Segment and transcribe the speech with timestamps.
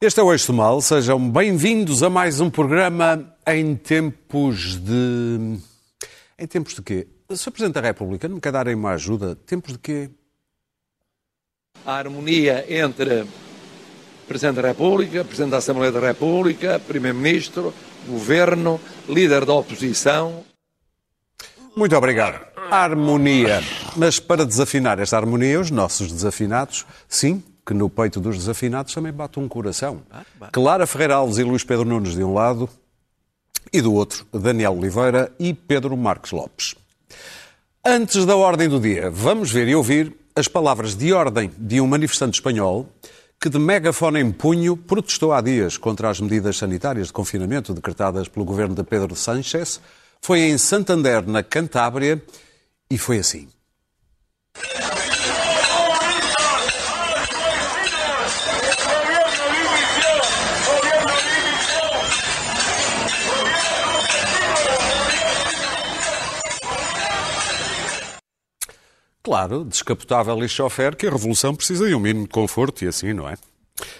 [0.00, 5.58] Este é o Eixo Mal, sejam bem-vindos a mais um programa em tempos de.
[6.38, 7.08] Em tempos de quê?
[7.34, 7.50] Sr.
[7.50, 9.34] Presidente da República, não me quer darem uma ajuda?
[9.34, 10.08] Tempos de quê?
[11.84, 13.26] A harmonia entre
[14.28, 17.74] Presidente da República, Presidente da Assembleia da República, Primeiro-Ministro,
[18.06, 20.44] Governo, líder da oposição.
[21.76, 22.46] Muito obrigado.
[22.70, 23.60] Harmonia.
[23.96, 29.12] Mas para desafinar esta harmonia, os nossos desafinados, sim, que no peito dos desafinados também
[29.12, 30.00] bate um coração.
[30.52, 32.66] Clara Ferreira Alves e Luís Pedro Nunes de um lado
[33.70, 36.74] e do outro Daniel Oliveira e Pedro Marques Lopes.
[37.84, 41.86] Antes da ordem do dia, vamos ver e ouvir as palavras de ordem de um
[41.86, 42.88] manifestante espanhol
[43.38, 48.28] que de megafone em punho protestou há dias contra as medidas sanitárias de confinamento decretadas
[48.28, 49.78] pelo governo de Pedro Sánchez.
[50.22, 52.22] Foi em Santander, na Cantábria,
[52.90, 53.46] e foi assim.
[69.28, 73.12] Claro, descapotável e chofer, que a revolução precisa de um mínimo de conforto e assim,
[73.12, 73.36] não é?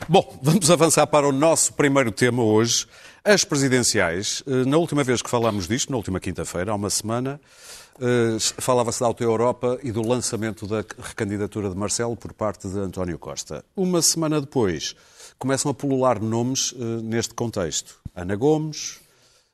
[0.09, 2.87] Bom, vamos avançar para o nosso primeiro tema hoje,
[3.23, 4.43] as presidenciais.
[4.47, 7.39] Eh, na última vez que falámos disto, na última quinta-feira, há uma semana,
[8.01, 12.79] eh, falava-se da Auto Europa e do lançamento da recandidatura de Marcelo por parte de
[12.79, 13.63] António Costa.
[13.77, 14.97] Uma semana depois,
[15.39, 17.97] começam a pulular nomes eh, neste contexto.
[18.17, 18.99] Ana Gomes,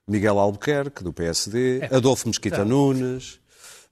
[0.07, 3.41] Miguel Albuquerque, do PSD, Adolfo Mesquita Nunes,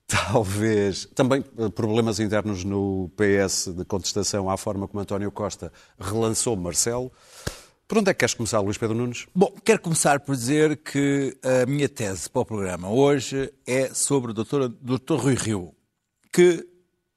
[0.07, 6.57] talvez também eh, problemas internos no PS de contestação à forma como António Costa relançou
[6.57, 7.11] Marcelo.
[7.93, 9.27] Por onde é que queres começar, Luís Pedro Nunes?
[9.35, 14.31] Bom, quero começar por dizer que a minha tese para o programa hoje é sobre
[14.31, 14.69] o Dr.
[14.81, 15.17] Dr.
[15.17, 15.75] Rui Rio,
[16.33, 16.67] que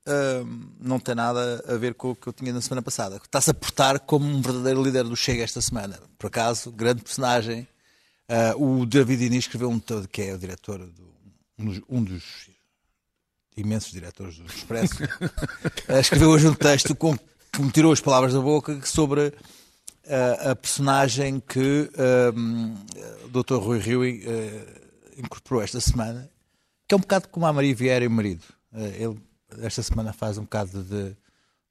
[0.05, 3.15] hum, não tem nada a ver com o que eu tinha na semana passada.
[3.15, 5.97] Está-se a portar como um verdadeiro líder do Chega esta semana.
[6.17, 7.65] Por acaso, grande personagem.
[8.57, 11.07] Uh, o David Inês escreveu um todo, que é o diretor, do,
[11.57, 12.49] um, dos, um dos
[13.57, 18.33] imensos diretores do Expresso, uh, escreveu hoje um texto com, que me tirou as palavras
[18.33, 19.33] da boca sobre
[20.07, 21.89] a, a personagem que
[22.35, 22.75] um,
[23.25, 23.55] o Dr.
[23.55, 24.85] Rui Rio uh,
[25.17, 26.29] incorporou esta semana,
[26.87, 28.43] que é um bocado como a Maria Vieira e o marido.
[28.71, 29.17] Uh, ele,
[29.61, 31.15] esta semana, faz um bocado de.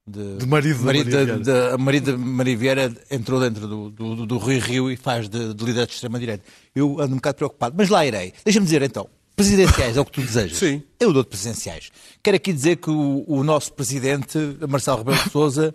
[0.07, 1.75] De, De marido da Maria Vieira.
[1.75, 5.55] a marido Maria Vieira entrou dentro do, do, do, do Rui Rio e faz de,
[5.55, 6.45] de líder de extrema-direita.
[6.75, 8.35] Eu ando um bocado preocupado, mas lá irei.
[8.45, 10.59] Deixa-me dizer então, presidenciais é o que tu desejas?
[10.59, 10.83] Sim.
[11.01, 11.91] Eu dou de presidenciais.
[12.23, 15.75] Quero aqui dizer que o, o nosso presidente, Marcelo Rebelo de Sousa,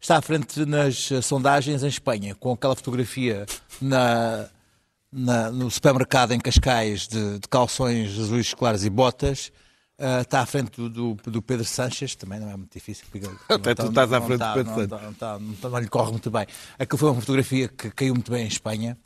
[0.00, 3.46] está à frente nas sondagens em Espanha, com aquela fotografia
[3.80, 4.46] na,
[5.12, 9.50] na- no supermercado em Cascais de, de calções azuis claros e botas.
[10.00, 13.04] eh, está à frente do, do- do Pedro Sanches, também não é muito difícil.
[13.10, 15.62] porque Até tu está- estás à frente do está- Pedro não Sanches.
[15.72, 16.46] não lhe corre muito bem.
[16.78, 18.96] Aquilo foi uma fotografia que caiu muito bem em Espanha.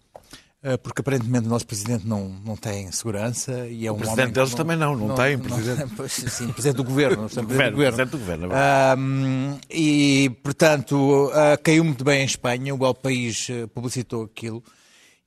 [0.62, 4.32] Eh, Porque aparentemente o nosso presidente não, não tem segurança e é um presidente homem
[4.32, 5.92] deles também não, não tem, presidente.
[5.96, 7.22] Pois, sim, presidente do governo.
[7.22, 7.76] não do governo.
[7.76, 12.74] presidente do governo, é Ahm, e, portanto, ah, caiu muito bem em Espanha.
[12.74, 14.62] O El País ah, publicitou aquilo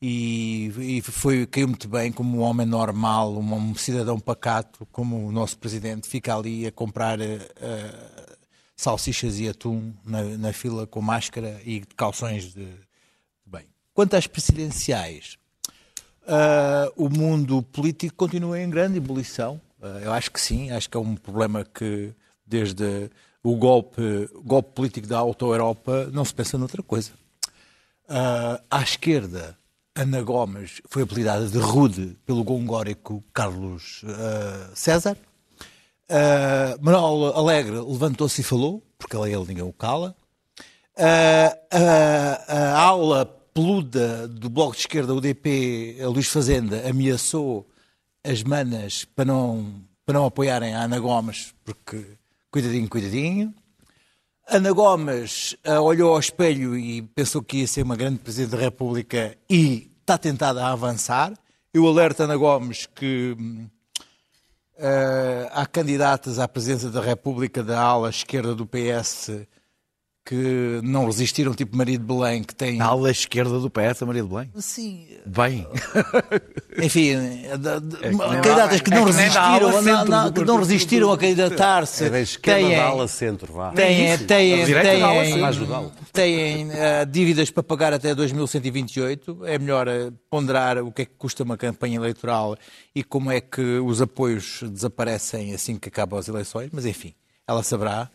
[0.01, 5.27] e, e foi, caiu muito bem como um homem normal, um, um cidadão pacato, como
[5.27, 8.35] o nosso presidente, fica ali a comprar ah,
[8.75, 12.84] salsichas e atum na, na fila com máscara e calções de.
[13.95, 15.37] Quanto às presidenciais,
[16.27, 19.59] ah, o mundo político continua em grande ebulição.
[19.81, 22.13] Ah, eu acho que sim, acho que é um problema que
[22.45, 23.09] desde
[23.41, 27.11] o golpe, golpe político da Auto-Europa não se pensa noutra coisa.
[28.09, 29.57] Ah, à esquerda,
[29.95, 35.17] Ana Gomes foi apelidada de rude pelo gongórico Carlos ah, César.
[36.07, 40.15] Uh, Manuel Alegre levantou-se e falou, porque ele, ele ninguém o cala.
[40.95, 43.25] Uh, a aula
[43.55, 47.65] peluda do Bloco de Esquerda, o DP, a Luís Fazenda, ameaçou
[48.21, 52.05] as manas para não, para não apoiarem a Ana Gomes, porque
[52.51, 53.55] cuidadinho, cuidadinho.
[54.45, 58.57] Ana Gomes ah, olhou ao espelho e pensou que ia ser uma grande Presidente da
[58.57, 61.31] República e está tentada a avançar.
[61.73, 63.37] Eu alerto Ana Gomes que
[64.77, 69.47] ah, há candidatas à presidência da República da ala esquerda do PS
[70.25, 72.77] que não resistiram, tipo Maria de Belém, que tem...
[72.77, 74.51] Na ala esquerda do PS, a Maria de Belém.
[74.55, 75.67] Sim, Bem.
[76.81, 81.11] enfim, que nem candidatas que é não que resistiram, não, não, do que não resistiram
[81.11, 82.05] a candidatar-se.
[82.05, 83.71] É da esquerda têm- da ala centro, vá.
[83.71, 85.41] têm, têm, ala têm, centro.
[85.41, 85.91] Mais legal.
[86.11, 89.45] têm eh, dívidas para pagar até 2128.
[89.45, 92.57] É melhor eh, ponderar o que é que custa uma campanha eleitoral
[92.95, 97.13] e como é que os apoios desaparecem assim que acabam as eleições, mas enfim,
[97.47, 98.09] ela saberá.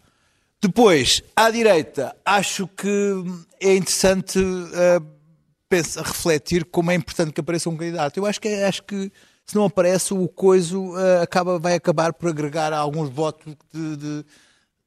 [0.63, 3.25] Depois, à direita, acho que
[3.59, 5.21] é interessante uh,
[5.71, 8.19] pensa, refletir como é importante que apareça um candidato.
[8.19, 9.11] Eu acho que, acho que
[9.47, 14.25] se não aparece, o coiso uh, acaba, vai acabar por agregar alguns votos de, de,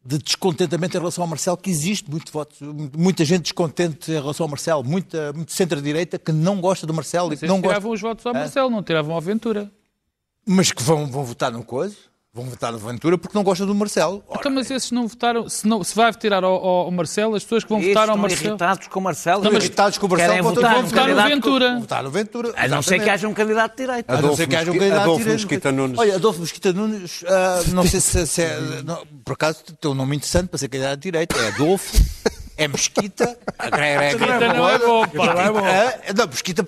[0.06, 2.54] de, descontentamento em relação ao Marcelo, que existe muito voto,
[2.96, 7.30] muita gente descontente em relação ao Marcelo, muita, muito centro-direita que não gosta do Marcelo.
[7.30, 7.96] Mas e que não tiravam gosta...
[7.96, 9.72] os votos ao Marcelo, não tiravam a Aventura.
[10.46, 12.13] Mas que vão, vão votar no coiso.
[12.36, 14.24] Vão votar no Ventura porque não gostam do Marcelo.
[14.28, 17.44] Ora, então, mas esses não votaram, se, não, se vai tirar ao, ao, Marcelo, as
[17.44, 18.48] pessoas que vão votar ao Marcelo.
[18.48, 19.44] irritados com o Marcelo.
[19.44, 20.32] Estão irritados com o Marcelo.
[20.32, 21.80] Querem votar, vão votar no Ventura.
[21.80, 22.54] Votar no Ventura.
[22.58, 24.12] A não ser que haja um candidato de direita.
[24.12, 25.44] A não ser que haja um candidato Adolfo de direita.
[25.44, 26.00] Mosquita Nunes.
[26.00, 28.60] Olha, Adolfo Mosquita Nunes, uh, não sei se, se é.
[28.84, 31.38] Não, por acaso tem um nome interessante para ser candidato de direita.
[31.38, 31.96] É Adolfo.
[32.58, 33.26] É Mesquita.
[34.00, 35.34] Mesquita não é bom, pá.
[35.34, 35.68] Não é bom.
[35.68, 36.66] É, não, Mesquita.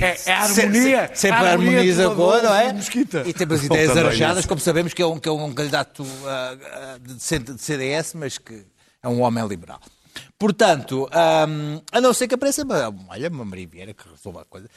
[0.00, 1.10] É, é a harmonia.
[1.14, 2.72] Sempre a harmoniza boa, não é?
[2.72, 3.22] Mesquita.
[3.26, 3.90] E temos ideias
[4.38, 4.48] isso.
[4.48, 7.20] como sabemos que é um, que é um candidato uh, uh, de,
[7.62, 8.64] CDS, mas que
[9.02, 9.80] é um homem liberal.
[10.38, 12.64] Portanto, a não ser que apareça
[13.08, 14.68] olha, uma Maria Vieira que resolva a coisa.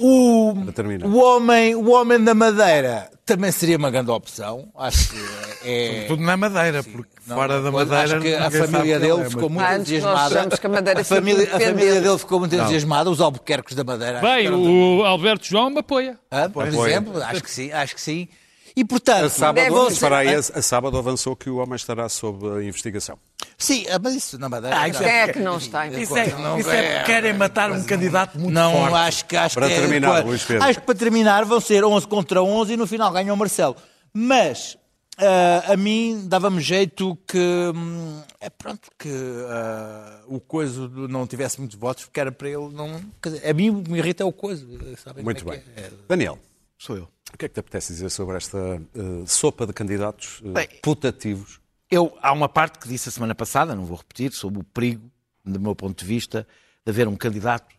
[0.00, 4.68] O, o, homem, o homem da Madeira também seria uma grande opção.
[4.76, 5.18] Acho que
[5.64, 6.04] é.
[6.06, 8.04] Tudo na Madeira, porque Não, fora da Madeira.
[8.04, 10.56] Acho que a família dele é, ficou muito Antes nós entusiasmada.
[10.56, 13.10] que a Madeira a família, a família dele ficou muito entusiasmada.
[13.10, 14.20] Os albuquerques da Madeira.
[14.20, 16.16] Bem, o Alberto João me apoia.
[16.30, 16.48] Hã?
[16.48, 16.90] por Apoia.
[16.92, 18.28] exemplo, acho que sim, acho que sim.
[18.76, 22.08] E portanto, A sábado, Deve- espera aí, a, a sábado avançou que o homem estará
[22.08, 23.18] sob a investigação.
[23.56, 24.78] sim, ah, mas isso na Madeira.
[24.78, 25.86] Ah, isso Quem é que não está?
[25.88, 28.94] Isso é, Não isso é é- porque querem matar um candidato muito Não, forte.
[28.94, 30.62] acho que acho Para que é- terminar, claro, Luís Pedro.
[30.64, 33.76] Acho que para terminar vão ser 11 contra 11 e no final ganha o Marcelo.
[34.14, 34.76] Mas
[35.18, 37.38] ah, a mim dava-me jeito que
[37.74, 39.08] hum, é pronto que
[39.48, 43.00] ah, o coisa não tivesse muitos votos porque era para ele não.
[43.24, 44.64] dizer, a mim o que me irrita é o coisa.
[45.02, 45.64] sabem Muito como é bem.
[45.74, 45.90] que é?
[46.08, 46.38] Daniel,
[46.80, 47.08] Sou eu.
[47.34, 50.68] O que é que te apetece dizer sobre esta eh, sopa de candidatos eh, Bem,
[50.82, 51.60] putativos?
[51.90, 55.10] Eu, há uma parte que disse a semana passada, não vou repetir, sobre o perigo,
[55.44, 56.46] do meu ponto de vista,
[56.84, 57.74] de haver um candidato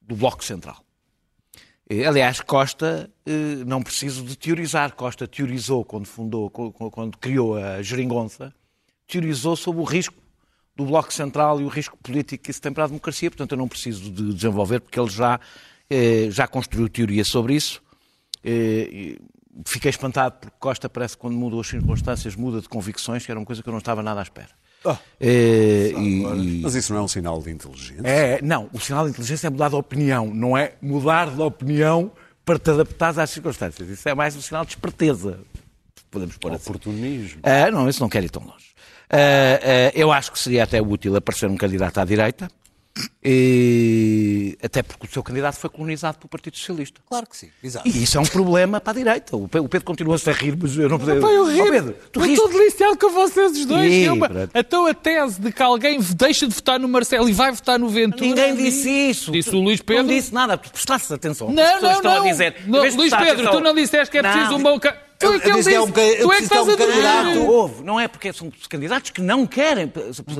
[0.00, 0.84] do Bloco Central.
[1.88, 3.10] Eh, Aliás, Costa,
[3.66, 8.54] não preciso de teorizar, Costa teorizou quando fundou, quando criou a Geringonça,
[9.06, 10.16] teorizou sobre o risco
[10.74, 13.58] do Bloco Central e o risco político que isso tem para a democracia, portanto eu
[13.58, 15.38] não preciso de desenvolver, porque ele já,
[16.30, 17.82] já construiu teoria sobre isso.
[18.44, 19.16] Eh,
[19.66, 23.38] Fiquei espantado porque Costa parece que quando muda as circunstâncias muda de convicções, que era
[23.38, 24.48] uma coisa que eu não estava nada à espera.
[25.20, 28.00] Eh, e- e- Mas isso não é um sinal de inteligência?
[28.02, 32.10] é, não, o sinal de inteligência é mudar de opinião, não é mudar de opinião
[32.46, 33.86] para te adaptares às circunstâncias.
[33.90, 35.38] Isso é mais um sinal de esperteza,
[36.10, 36.70] podemos pôr assim.
[36.70, 37.40] Oportunismo.
[37.42, 38.72] Ah, não, isso não quer ir tão longe.
[39.10, 39.16] Ah,
[39.62, 42.48] ah, eu acho que seria até útil aparecer um candidato à direita,
[43.24, 47.00] e- até porque o seu candidato foi colonizado pelo Partido Socialista.
[47.08, 47.88] Claro que sim, exato.
[47.88, 49.36] E isso é um problema para a direita.
[49.36, 51.14] O Pe- o Pedro continua-se a rir, mas eu não podia.
[51.14, 51.70] Eu Ó, ri.
[51.70, 53.92] Pedro, tu eu estou deliciado com vocês os dois.
[53.92, 54.30] É uma-.
[54.54, 57.88] Então a tese de que alguém deixa de votar no Marcelo e vai votar no
[57.88, 58.26] Ventura.
[58.28, 59.32] Ninguém disse isso.
[59.32, 60.02] Disse o Luís Pedro.
[60.04, 61.48] Não disse nada, prestaste atenção.
[61.48, 62.22] As Não, pessoas não, estão não.
[62.22, 62.56] a dizer.
[62.66, 64.58] Não, Luís Pedro, atenção- tu não disseste que é preciso Não.
[64.58, 64.80] um bom.
[65.22, 66.70] Tu é que eu ele disse é um eu Tu é que preciso estás de
[66.70, 67.46] a um candidato.
[67.50, 69.92] Houve, não é porque são candidatos que não querem,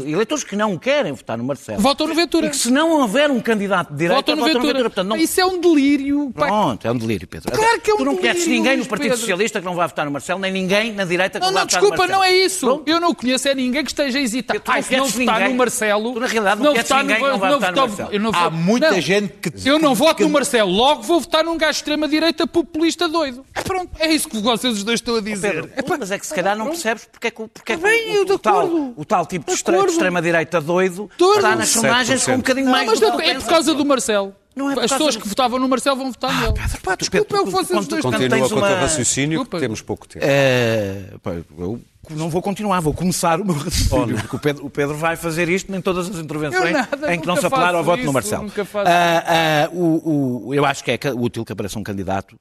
[0.06, 1.80] eleitores que não querem votar no Marcelo.
[1.80, 2.46] Votam no Ventura.
[2.46, 4.82] E que se não houver um candidato de direita, Votam no votam Ventura.
[4.84, 5.16] Portanto, não...
[5.16, 6.30] Isso é um delírio.
[6.34, 6.46] pá.
[6.46, 7.52] Pronto, é um delírio, Pedro.
[7.52, 9.18] Claro que é um tu não delírio, conheces ninguém no Partido Pedro.
[9.18, 11.62] Socialista que não vai votar no Marcelo, nem ninguém na direita que Não, não, vai
[11.64, 12.18] não, votar desculpa, no Marcelo.
[12.18, 12.66] não é isso.
[12.66, 12.88] Pronto.
[12.88, 14.60] Eu não conheço é ninguém que esteja a hesitar.
[14.60, 15.48] Tu não Ai, se não votar ninguém.
[15.50, 16.12] no Marcelo.
[16.12, 18.18] Tu, na realidade, não conheces votar ninguém que não vai votar no Marcelo.
[18.18, 19.00] não Há muita não.
[19.00, 19.68] gente que.
[19.68, 23.44] Eu não voto no Marcelo, logo vou votar num gajo de extrema-direita populista doido.
[23.54, 25.66] É pronto, é isso que vocês os dois estão a dizer.
[25.68, 27.82] Pedro, mas é que se calhar não percebes porque é que, o- porque é que
[27.82, 31.54] bem, o, eu de o tal, o tal tipo de De de extrema-direita doido está
[31.56, 34.34] nas sondagens com um bocadinho mais mas é tu por causa do Marcelo.
[34.54, 36.52] Não é As pessoas do- que votavam no Marcelo vão votar nele.
[36.82, 39.56] Pá, desculpa, é o que vocês os dois Continua com o teu uma- raciocínio, Desculpa.
[39.56, 40.22] que temos pouco tempo.
[40.28, 44.68] É, pá, eu não vou continuar, vou começar o meu raciocínio, porque o Pedro, o
[44.70, 47.74] Pedro vai fazer isto em todas as intervenções Eu nada, em que não se apelar
[47.74, 48.42] ao voto no isso, Marcelo.
[48.42, 52.38] nunca faço Ah, ah, o- o- eu acho que é útil que apareça um candidato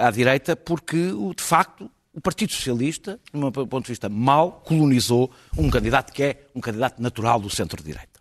[0.00, 5.30] à direita, porque, de facto, o Partido Socialista, do meu ponto de vista, mal colonizou
[5.56, 8.20] um candidato que é um candidato natural do centro-direita.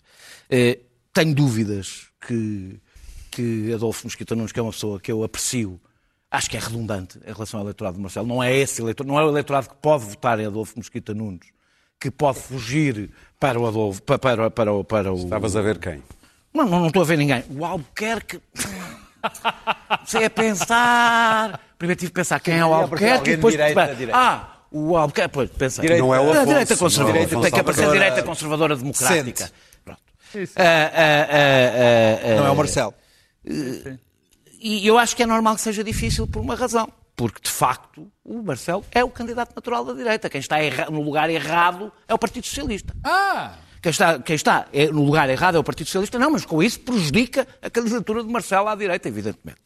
[0.49, 0.79] Eh,
[1.13, 2.79] tenho dúvidas que,
[3.29, 5.79] que Adolfo Mosquita Nunes, que é uma pessoa que eu aprecio,
[6.29, 8.27] acho que é redundante em relação ao eleitorado de Marcelo.
[8.27, 11.47] Não é esse eleitor, não é o eleitorado que pode votar em Adolfo Mosquita Nunes,
[11.99, 15.17] que pode fugir para o Adolfo, para, para, para, para o...
[15.17, 16.01] Estavas a ver quem?
[16.53, 17.43] Não, não, não estou a ver ninguém.
[17.49, 18.41] O Albuquerque.
[20.05, 21.59] Você é pensar.
[21.77, 23.53] Primeiro tive que pensar quem é o é, Albuquerque e depois.
[23.53, 24.17] de direita, direita.
[24.19, 25.33] Ah, o Albuquerque.
[25.33, 25.81] Pois, pensei.
[25.81, 26.03] Direita.
[26.03, 26.45] Não é o A Afonso.
[26.47, 27.23] direita não é conservadora.
[27.25, 29.45] Afonso Tem que aparecer a direita conservadora democrática.
[29.45, 29.53] Sente.
[29.83, 29.99] Pronto.
[30.55, 32.93] Ah, ah, ah, ah, Não é ah, o Marcelo.
[34.59, 36.87] E eu acho que é normal que seja difícil por uma razão.
[37.15, 40.29] porque de facto o Marcelo é o candidato natural da direita.
[40.29, 40.57] Quem está
[40.89, 42.93] no lugar errado é o Partido Socialista.
[43.03, 43.53] Ah!
[43.81, 46.61] Quem está, quem está é- no lugar errado é o Partido Socialista, não, mas com
[46.61, 49.59] isso prejudica a candidatura de Marcelo à direita, evidentemente.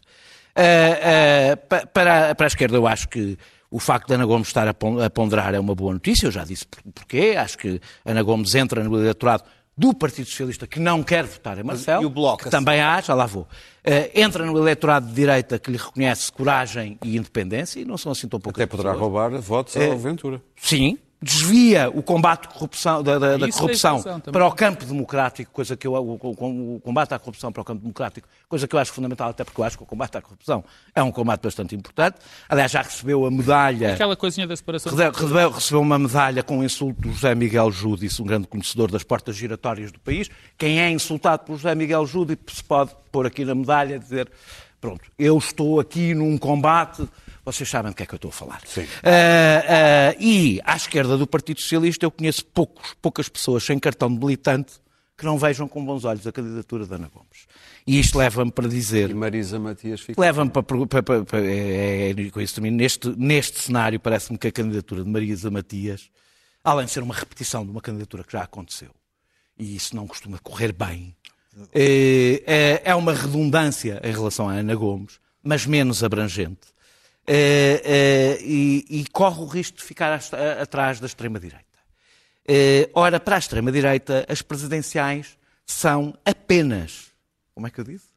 [0.56, 3.38] Ah, pa- para, para a esquerda, eu acho que
[3.70, 6.32] o facto de Ana Gomes estar a pon- a ponderar é uma boa notícia, eu
[6.32, 7.36] já disse por- porquê.
[7.38, 9.44] Acho que Ana Gomes entra no eleitorado
[9.78, 12.04] do Partido Socialista que não quer votar em Marcelo.
[12.04, 13.46] e o Bloco, que também há, já lá vou.
[13.86, 18.14] Ah, entra no eleitorado de direita que lhe reconhece coragem e independência, e não são
[18.14, 19.12] assim tão poucas Até poderá pessoas.
[19.12, 19.90] roubar votos É.
[19.92, 20.42] ao Ventura.
[20.56, 24.00] Sim, desvia o combate corrupção, da, da- da é corrupção
[24.32, 27.66] para o campo democrático, coisa que eu, o, o- o combate à corrupção para o
[27.66, 30.22] campo democrático, coisa que eu acho fundamental, até porque eu acho que o combate à
[30.22, 32.18] corrupção é um combate bastante importante.
[32.48, 33.94] Aliás, já recebeu a medalha.
[33.94, 34.92] Aquela coisinha da separação.
[34.92, 38.92] Recebeu, recebeu- recebeu uma medalha com o insulto do José Miguel Júdice, um grande conhecedor
[38.92, 40.30] das portas giratórias do país.
[40.58, 44.30] Quem é insultado pelo José Miguel Júdice se pode pôr aqui na medalha e dizer:
[44.80, 47.08] pronto, eu estou aqui num combate.
[47.46, 48.62] Vocês sabem do que é que eu estou a falar.
[48.66, 48.88] Sim.
[49.04, 54.12] Ah, ah, e à esquerda do Partido Socialista eu conheço poucos, poucas pessoas sem cartão
[54.12, 54.74] de militante
[55.18, 57.46] que não vejam com bons olhos a candidatura de Ana Gomes.
[57.88, 60.20] E isto leva-me para dizer E Marisa Matias fica.
[60.20, 62.76] Leva-me para, para, para, para- é, é, com isso termino.
[62.76, 66.10] Neste, neste cenário, parece-me que a candidatura de Marisa Matias,
[66.64, 68.90] além de ser uma repetição de uma candidatura que já aconteceu,
[69.58, 71.16] e isso não costuma correr bem,
[71.74, 76.75] é, é- uma redundância em relação à Ana Gomes, mas menos abrangente,
[77.28, 80.20] e, e corre o risco de ficar
[80.62, 81.66] atrás da extrema-direita.
[82.48, 87.12] Eh, ora, para a extrema-direita, as presidenciais são apenas.
[87.54, 88.15] Como é que eu disse?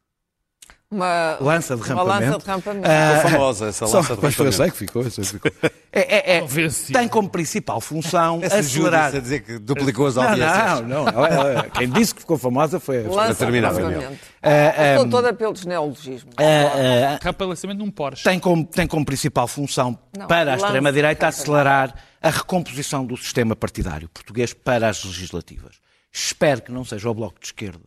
[0.91, 2.39] Uma Lança de Uma lança rampamento.
[2.39, 2.87] de rampamento.
[2.89, 4.57] Ah, Ficou famosa essa só- lança de Pois foi, eu rampamento.
[4.57, 5.51] sei que ficou, eu sei que ficou.
[5.91, 6.99] É, é, é, Convencido.
[6.99, 9.15] tem como principal função Essa acelerar.
[9.15, 10.81] A dizer que duplicou as Não, audiências.
[10.81, 11.25] não, não.
[11.25, 14.19] Ela- Quem disse que ficou famosa foi a lança de rampamento.
[14.41, 16.31] Ah, Estou toda pelos neologismos.
[16.37, 18.23] ah, Rapa lançamento num Porsche.
[18.23, 23.55] tem como, tem como principal função Não, para a extrema-direita acelerar a recomposição do sistema
[23.55, 25.77] partidário português para as legislativas.
[26.13, 27.81] Espero que não seja o Bloco de Esquerda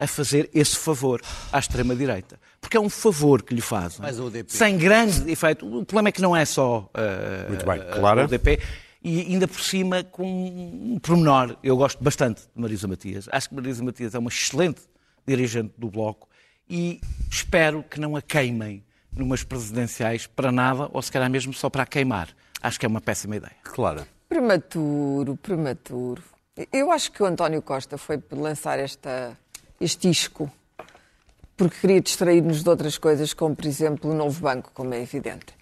[0.00, 1.20] a fazer esse favor
[1.52, 2.40] à extrema-direita.
[2.60, 4.00] Porque é um favor que lhe fazem.
[4.00, 4.50] Mas o UDP.
[4.50, 5.66] Sem grande efeito.
[5.66, 8.22] O problema é que não é só ah, Muito bem, ah, Clara?
[8.22, 8.58] o UDP.
[9.02, 11.56] E ainda por cima com um pormenor.
[11.62, 13.28] Eu gosto bastante de Marisa Matias.
[13.30, 14.82] Acho que Marisa Matias é uma excelente
[15.26, 16.28] dirigente do Bloco
[16.68, 21.68] e espero que não a queimem numas presidenciais para nada ou se calhar mesmo só
[21.68, 22.28] para a queimar.
[22.62, 23.56] Acho que é uma péssima ideia.
[23.64, 24.06] Clara.
[24.28, 26.22] Prematuro, prematuro.
[26.72, 29.36] Eu acho que o António Costa foi lançar esta,
[29.80, 30.50] este isco
[31.60, 35.60] porque queria distrair-nos de outras coisas, como, por exemplo, o novo banco, como é evidente.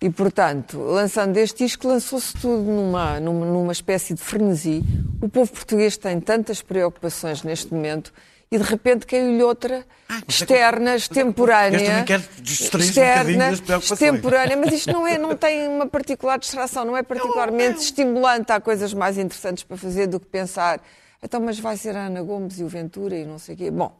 [0.00, 4.80] E, portanto, lançando este isco, lançou-se tudo numa, numa, numa espécie de frenesi.
[5.20, 8.12] O povo português tem tantas preocupações neste momento
[8.48, 9.84] e, de repente, caiu-lhe outra
[10.28, 12.04] externa, extemporânea.
[12.40, 17.80] distrair-se um extemporânea, mas isto não, é, não tem uma particular distração, não é particularmente
[17.80, 18.52] estimulante.
[18.52, 20.80] Há coisas mais interessantes para fazer do que pensar.
[21.22, 23.70] Então, mas vai ser a Ana Gomes e o Ventura e não sei o quê.
[23.70, 23.96] Bom,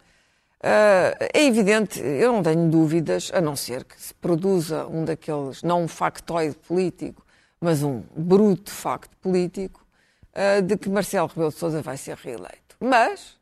[0.62, 5.62] ah, é evidente, eu não tenho dúvidas, a não ser que se produza um daqueles,
[5.62, 7.24] não um factoide político,
[7.60, 9.84] mas um bruto facto político,
[10.34, 12.76] ah, de que Marcelo Rebelo de Sousa vai ser reeleito.
[12.78, 13.38] Mas,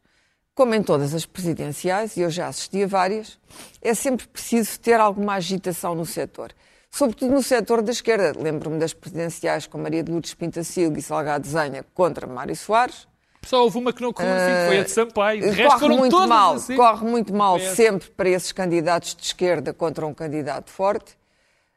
[0.55, 3.39] como em todas as presidenciais, e eu já assisti a várias,
[3.83, 6.53] é sempre preciso ter alguma agitação no setor.
[6.91, 8.33] Sobretudo no setor da esquerda.
[8.41, 13.07] Lembro-me das presidenciais com Maria de Lourdes Pintacilgo e Salgado Zenha contra Mário Soares.
[13.49, 15.40] Só houve uma que não correu assim, foi a de Sampaio.
[15.40, 16.76] De resto corre muito mal, assim.
[16.76, 21.17] corre muito mal sempre para esses candidatos de esquerda contra um candidato forte.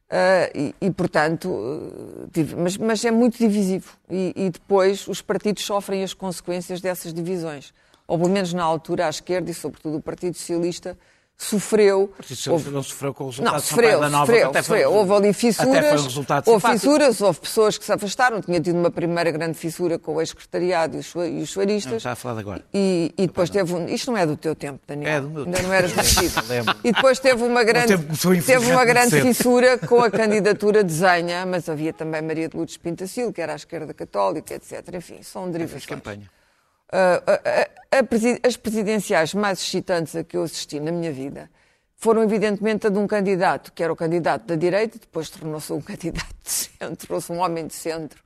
[0.10, 3.94] Ah, e, e, portanto, eh, div- mas, mas é muito divisivo.
[4.10, 7.74] E, e depois os partidos sofrem as consequências dessas divisões.
[8.06, 10.98] Ou pelo menos na altura, a esquerda e, sobretudo, o Partido Socialista
[11.44, 12.08] sofreu.
[12.16, 14.94] Partido Socialista não sofreu com o resultado Não, sofreu, da Nova, sofreu, até foi- sofreu.
[14.98, 16.18] Houve ali foi fissuras,
[16.48, 20.22] houve fissuras, houve pessoas que se afastaram, tinha tido uma primeira grande fissura com o
[20.22, 21.94] ex-secretariado e os, Não, suaristas.
[21.94, 22.64] está a falar agora.
[22.74, 23.86] E, e depois teve um.
[23.88, 25.12] Isto não é do teu tempo, Daniel.
[25.12, 25.68] É do meu Ainda tempo.
[25.68, 26.32] não eras nascido.
[26.84, 27.98] E depois teve uma grande,
[28.46, 32.78] teve uma grande fissura com a candidatura de Zenha, mas havia também Maria de Lourdes
[32.78, 34.84] Pintacil, que era à esquerda católica, etc.
[34.96, 35.86] Enfim, são derivações.
[35.86, 36.30] campanha.
[38.44, 41.50] As presidenciais mais excitantes a que eu assisti na minha vida
[41.96, 45.80] foram, evidentemente, a de um candidato, que era o candidato da direita, depois tornou-se um
[45.82, 48.24] candidato de centro, tornou-se um homem de centro,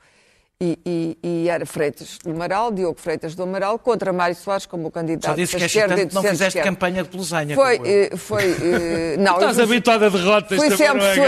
[0.62, 4.90] e, e- e era Freitas do Amaral, Diogo Freitas do Amaral, contra Mário Soares como
[4.90, 6.70] candidato Só disse que esquerda não fizeste centro-esquerda.
[6.70, 7.56] campanha de Pelusanha.
[7.56, 11.26] Foi, eh, foi, eh, não, Estás habituado a derrotas Fui sempre tive-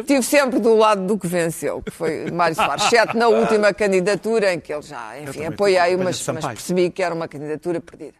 [0.00, 2.84] Estive sempre do lado do que venceu, que foi Mário Soares.
[2.90, 7.14] Exceto na última candidatura, em que ele já, enfim, apoiei, mas, mas percebi que era
[7.14, 8.14] uma candidatura perdida.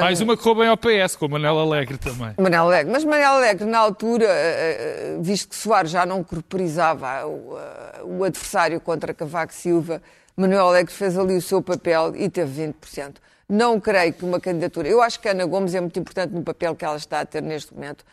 [0.00, 2.34] Mais uma que roubem ao PS, com o Manel Alegre também.
[2.38, 2.92] Manel Alegre.
[2.92, 8.80] Mas Manel Alegre, na altura, eh, eh, visto que Soares já não corporizava o, adversário
[8.80, 10.02] contra Cavaco Silva,
[10.36, 13.16] Manuel Alegre fez ali o seu papel e teve 20%.
[13.48, 14.86] Não creio que uma candidatura.
[14.88, 17.26] Eu acho que a Ana Gomes é muito importante no papel que ela está a
[17.26, 18.04] ter neste momento.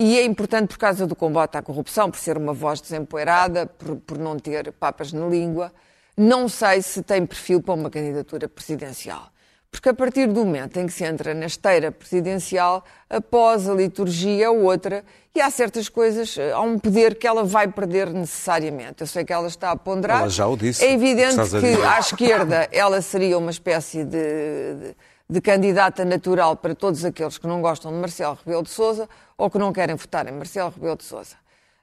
[0.00, 3.96] E é importante por causa do combate à corrupção, por ser uma voz desempoeirada, por,
[3.96, 5.72] por não ter papas na língua.
[6.16, 9.30] Não sei se tem perfil para uma candidatura presidencial.
[9.70, 14.46] Porque a partir do momento em que se entra na esteira presidencial, após a liturgia
[14.46, 19.02] é outra, e há certas coisas, há um poder que ela vai perder necessariamente.
[19.02, 20.20] Eu sei que ela está a ponderar.
[20.20, 24.96] Ela já o disse, É evidente que à esquerda ela seria uma espécie de, de,
[25.28, 29.48] de candidata natural para todos aqueles que não gostam de Marcelo Rebelo de Sousa ou
[29.50, 31.36] que não querem votar em Marcelo Rebelo de Sousa.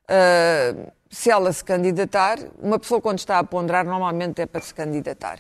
[0.06, 4.74] Uh, se ela se candidatar, uma pessoa quando está a ponderar normalmente é para se
[4.74, 5.40] candidatar.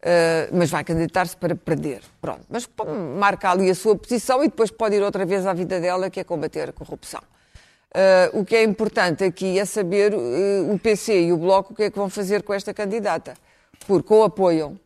[0.00, 2.02] Uh, mas vai candidatar-se para perder.
[2.20, 2.44] Pronto.
[2.48, 5.80] Mas pô, marca ali a sua posição e depois pode ir outra vez à vida
[5.80, 7.20] dela, que é combater a corrupção.
[7.90, 11.76] Uh, o que é importante aqui é saber uh, o PC e o Bloco o
[11.76, 13.34] que é que vão fazer com esta candidata.
[13.86, 14.78] Porque ou apoiam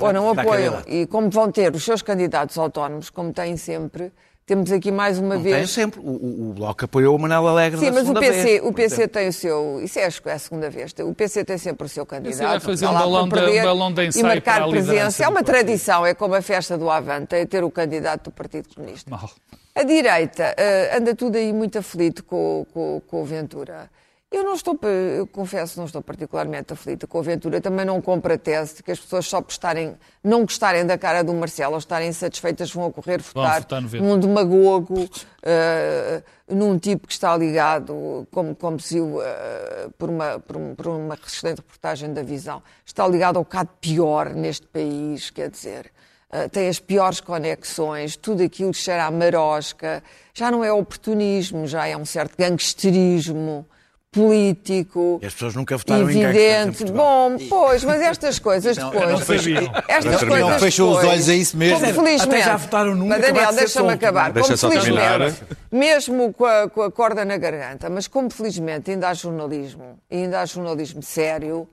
[0.00, 0.82] ou não apoiam.
[0.86, 4.12] E como vão ter os seus candidatos autónomos, como têm sempre,
[4.52, 5.56] temos aqui mais uma Não vez.
[5.56, 5.98] tem sempre.
[6.00, 9.08] O, o- o Bloco apoiou o Manel Alegre Sim, mas o PC, vez, o PC
[9.08, 9.80] tem o seu.
[9.82, 10.94] Isso é, acho que é a segunda vez.
[11.00, 12.38] O PC tem sempre o seu candidato.
[12.46, 15.24] vai fazer um balão para de- perder balão de E ensaio para marcar presença.
[15.24, 18.68] É uma tradição, é como a festa do Avante, é ter o candidato do Partido
[18.74, 19.10] Comunista.
[19.10, 19.30] Mal.
[19.74, 23.88] A direita eh, anda tudo aí muito aflito com, com, com o Ventura.
[24.32, 24.78] Eu não estou,
[25.16, 27.60] eu confesso, não estou particularmente aflita com o Ventura.
[27.60, 30.96] Também não compro a tese de que as pessoas só por estarem, não gostarem da
[30.96, 35.06] cara do Marcelo ou estarem insatisfeitas vão ocorrer votar, votar num demagogo,
[35.42, 40.74] eh, num tipo que está ligado, como, como se viu eh, por, uma, por, um-
[40.74, 45.90] por uma excelente reportagem da Visão, está ligado ao bocado pior neste país, quer dizer.
[46.34, 51.86] Uh, tem as piores conexões, tudo aquilo cheira a marosca, já não é oportunismo, já
[51.86, 53.66] é um certo gangsterismo
[54.12, 55.18] político.
[55.22, 56.78] E as pessoas nunca votaram em em Evidente.
[56.78, 57.30] Portugal.
[57.30, 59.10] Bom, pois, mas estas coisas depois.
[59.10, 59.72] não sabiam.
[59.88, 61.80] Estas Não coisas fecham os olhos a isso mesmo.
[61.80, 62.34] Como felizmente.
[62.34, 64.32] Até já votaram num Mas acaba Daniel, deixa-me acabar.
[64.32, 69.08] Deixa como felizmente, mesmo com a, com a corda na garganta, mas como felizmente ainda
[69.08, 71.66] há jornalismo, ainda há jornalismo sério,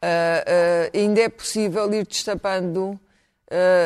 [0.00, 2.98] ah, ah, ainda é possível ir destapando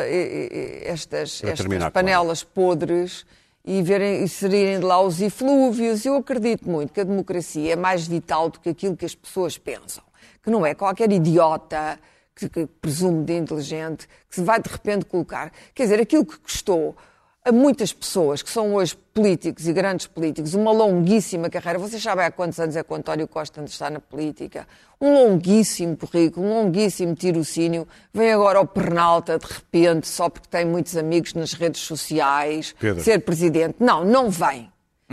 [0.09, 3.25] e- estas, estas terminar, panelas podres
[3.71, 6.03] e verem e saírem de lá os eflúvios.
[6.03, 9.59] Eu acredito muito que a democracia é mais vital do que aquilo que as pessoas
[9.59, 10.03] pensam.
[10.41, 11.99] Que não é qualquer idiota
[12.33, 15.53] que, que presume de inteligente que se vai de repente colocar.
[15.75, 16.97] Quer dizer, aquilo que custou
[17.43, 21.79] a muitas pessoas que são hoje políticos e grandes políticos uma longuíssima carreira.
[21.79, 24.67] Vocês sabem há quantos anos é que o António Costa está na política?
[24.99, 27.87] Um longuíssimo currículo, um longuíssimo tirocínio.
[28.13, 33.03] Vem agora ao Pernalta, de repente, só porque tem muitos amigos nas redes sociais, Pedro.
[33.03, 33.75] ser presidente.
[33.79, 34.69] Não, não vem.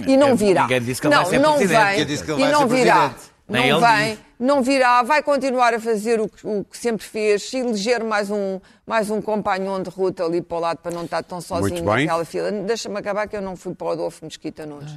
[0.07, 0.63] E não virá.
[0.63, 1.79] Ninguém disse que ele não, vai ser não presidente.
[1.79, 1.91] vem.
[1.91, 3.09] Ninguém disse que ele e vai não ser virá.
[3.11, 3.36] presidente.
[3.49, 4.23] Não ele vem, disse.
[4.41, 8.31] não virá, vai continuar a fazer o que, o que sempre fez, se eleger mais
[8.31, 11.85] um, mais um companhão de ruta ali para o lado para não estar tão sozinho
[11.85, 12.51] naquela fila.
[12.51, 14.93] Deixa-me acabar que eu não fui para o Adolfo Mesquita Nunes.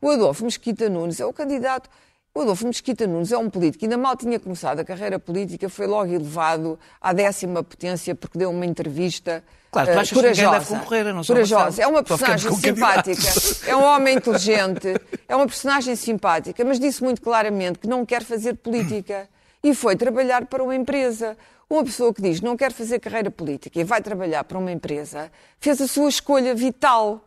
[0.00, 1.88] O Adolfo Mesquita Nunes é o candidato.
[2.34, 5.68] O Adolfo Mesquita Nunes é um político que ainda mal tinha começado a carreira política,
[5.68, 9.44] foi logo elevado à décima potência porque deu uma entrevista.
[9.72, 10.58] Claro, tu eh, achas que ninguém corajosa.
[10.58, 11.82] deve concorrer, a não corajosa.
[11.82, 13.28] É uma personagem simpática,
[13.66, 14.88] é um homem inteligente,
[15.26, 19.26] é uma personagem simpática, mas disse muito claramente que não quer fazer política
[19.64, 21.38] e foi trabalhar para uma empresa.
[21.70, 25.32] Uma pessoa que diz não quer fazer carreira política e vai trabalhar para uma empresa
[25.58, 27.26] fez a sua escolha vital.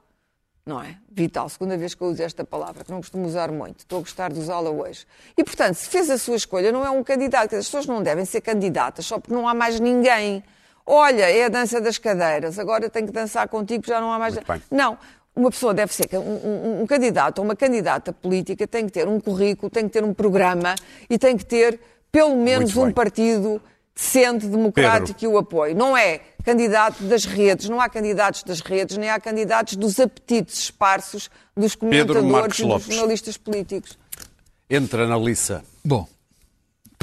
[0.63, 0.97] Não é?
[1.09, 4.01] Vital, segunda vez que eu uso esta palavra, que não costumo usar muito, estou a
[4.01, 5.07] gostar de usá-la hoje.
[5.35, 7.55] E, portanto, se fez a sua escolha, não é um candidato.
[7.55, 10.43] As pessoas não devem ser candidatas só porque não há mais ninguém.
[10.85, 14.35] Olha, é a dança das cadeiras, agora tenho que dançar contigo, já não há mais.
[14.69, 14.97] Não.
[15.35, 19.05] Uma pessoa deve ser um, um- um candidato ou uma candidata política tem que ter
[19.07, 20.75] um currículo, tem que ter um programa
[21.09, 21.77] e tem que ter
[22.11, 23.61] pelo menos um partido
[23.93, 25.15] decente, democrático Pedro.
[25.15, 25.73] que o apoie.
[25.73, 30.57] Não é candidato das redes, não há candidatos das redes, nem há candidatos dos apetites
[30.59, 32.23] esparsos dos comentadores
[32.59, 33.97] e dos jornalistas políticos.
[34.69, 35.63] Entra na liça.
[35.83, 36.07] Bom,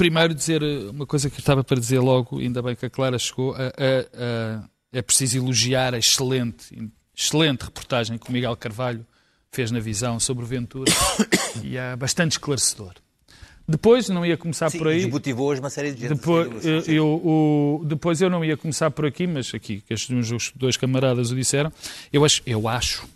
[0.03, 2.89] primeiro dizer eh, uma coisa que eu estava para dizer logo, ainda bem que a
[2.89, 3.53] Clara chegou.
[3.55, 9.05] a- a- a- é preciso elogiar a excelente, excelente reportagem que o Miguel Carvalho
[9.51, 10.91] fez na visão sobre o Ventura
[11.63, 12.93] e é bastante esclarecedor.
[13.65, 15.03] Depois, não ia começar Sim, por aí.
[15.05, 16.15] desmotivou hoje uma série de gente.
[16.15, 16.91] Depois eu, sim.
[16.91, 21.31] eu- o- depois eu não ia começar por aqui, mas aqui que estes dois camaradas
[21.31, 21.71] o disseram.
[22.11, 23.07] Eu acho, eu acho,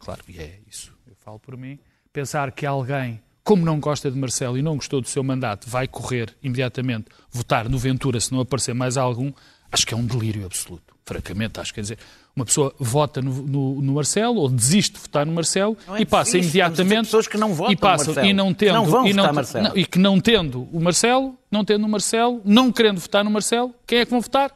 [0.00, 1.78] claro, e é isso, eu falo por mim,
[2.12, 5.88] pensar que alguém, como não gosta de Marcelo e não gostou do seu mandato, vai
[5.88, 9.32] correr imediatamente votar no Ventura se não aparecer mais algum,
[9.70, 10.94] acho que é um delírio absoluto.
[11.04, 11.98] francamente, acho que quer dizer,
[12.34, 16.06] uma pessoa vota no, no, no Marcelo ou desiste de votar no Marcelo é e
[16.06, 18.74] passa desiste, imediatamente pessoas que não votam e passa no Marcelo, e não que tendo
[18.74, 19.68] não vão e, não, votar Marcelo.
[19.68, 23.30] não, e que não tendo o Marcelo, não tendo o Marcelo, não querendo votar no
[23.30, 24.50] Marcelo, quem é que vão votar?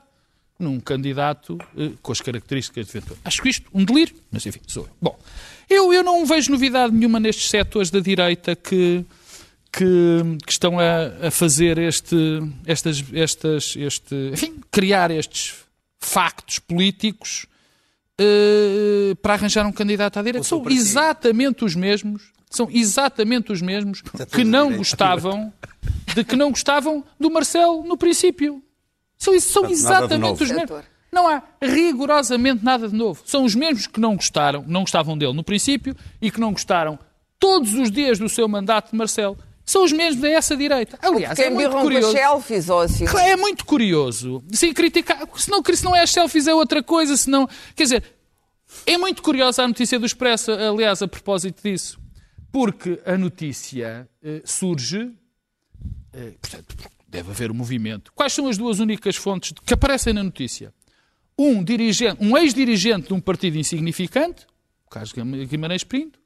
[0.59, 3.21] Num candidato eh, com as características de Ventura.
[3.23, 4.91] Acho isto um delírio, mas enfim, sou eu.
[5.03, 5.19] Bom,
[5.69, 9.05] eu, eu não vejo novidade nenhuma nestes setores da direita que,
[9.73, 9.85] que,
[10.45, 12.17] que estão a, a fazer este,
[12.67, 15.55] estas, estas, este, enfim, criar estes
[15.99, 17.47] factos políticos
[18.19, 20.47] eh, para arranjar um candidato à direita.
[20.47, 24.03] São exatamente os mesmos, são exatamente os mesmos
[24.33, 25.53] que não gostavam
[26.15, 28.63] de que não gostavam do Marcelo no princípio.
[29.19, 30.85] São, são exatamente os mesmos.
[31.17, 33.23] Não há rigorosamente nada de novo.
[33.25, 36.99] São os mesmos que não gostaram, não gostavam dele no princípio e que não gostaram
[37.41, 39.39] todos os dias do seu mandato de Marcelo.
[39.65, 40.99] São os mesmos dessa direita.
[41.01, 42.13] Aliás, é Quem muito curioso.
[42.13, 43.07] selfies ou assim.
[43.19, 44.45] É muito curioso.
[44.53, 45.27] Sim, criticar.
[45.37, 47.17] Se não, se não é as selfies, é outra coisa.
[47.17, 48.05] Se não, quer dizer,
[48.85, 51.99] é muito curiosa a notícia do Expresso, aliás, a propósito disso.
[52.53, 55.11] Porque a notícia eh, surge.
[56.13, 56.77] eh, portanto,
[57.09, 58.13] deve haver um movimento.
[58.15, 60.75] Quais são as duas únicas fontes que aparecem na notícia?
[61.39, 64.47] Um, dirigente, um ex-dirigente de um partido insignificante,
[64.87, 66.19] o Carlos Guimarães Pinto,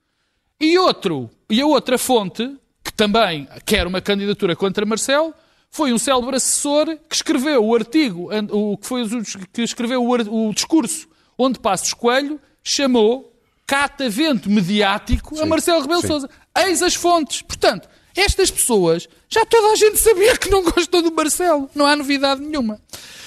[0.60, 5.34] e outro, e a outra fonte, que também quer uma candidatura contra Marcelo,
[5.70, 9.04] foi um célebre assessor que escreveu o artigo, o, que, foi,
[9.52, 13.32] que escreveu o, o discurso onde Passos Coelho chamou
[13.66, 16.08] catavento mediático a Marcelo Rebelo sim.
[16.08, 16.30] Sousa.
[16.58, 17.40] Eis as fontes.
[17.40, 21.70] Portanto, estas pessoas, já toda a gente sabia que não gostou do Marcelo.
[21.74, 22.80] Não há novidade nenhuma.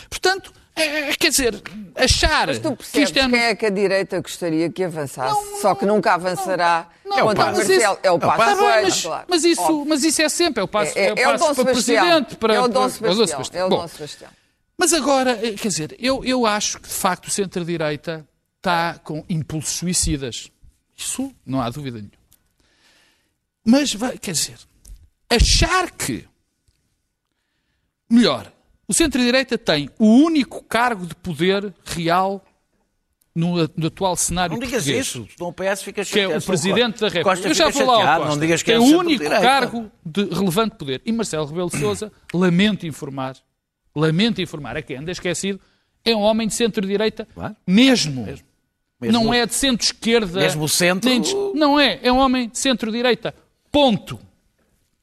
[0.10, 1.62] Portanto, é- é- quer dizer,
[1.96, 3.30] achar Mas tu que isto é...
[3.30, 7.48] quem é que a direita gostaria que avançasse, só que nunca avançará Não, contra o
[7.48, 7.94] mas Marcelo.
[7.94, 9.26] isso- É o Tá Passo bem, Coelho, mas, claro.
[9.30, 9.86] mas isso, Óbvio.
[9.88, 11.56] mas isso é sempre, é o passo, É, é, é, o é o passo para
[11.56, 12.06] Sebastião.
[12.06, 12.36] presidente.
[12.38, 13.62] Para, é o Dom para- para- Sebastião.
[13.62, 14.30] É o Bom, Dom Sebastião.
[14.78, 19.24] Mas agora, eh, quer dizer, eu, eu acho que de facto o centro-direita está com
[19.30, 20.50] impulsos suicidas.
[20.98, 22.14] Isso não há dúvida nenhuma.
[23.66, 24.58] Mas, vai- quer dizer,
[25.30, 26.28] achar que.
[28.10, 28.52] Melhor,
[28.88, 32.44] o centro-direita tem o único cargo de poder real
[33.36, 36.44] no, no atual cenário Não digas português isso, senão o PS fica que é chateado.
[36.44, 37.24] o Presidente da República.
[37.24, 38.36] Costa Eu já vou lá ao chateado, Costa.
[38.36, 41.02] Não digas que Tem é o único cargo de relevante poder.
[41.06, 43.36] E Marcelo Rebelo de Sousa, lamento informar,
[43.96, 45.60] lamento informar a quem anda esquecido,
[46.06, 47.56] é um homem de centro-direita Claro.
[47.66, 48.24] mesmo.
[48.26, 48.46] Mesmo.
[49.02, 50.40] Não é de centro-esquerda.
[50.40, 52.00] Mesmo o centro- nem de- Não é.
[52.04, 53.34] É um homem de centro-direita.
[53.72, 54.20] Ponto.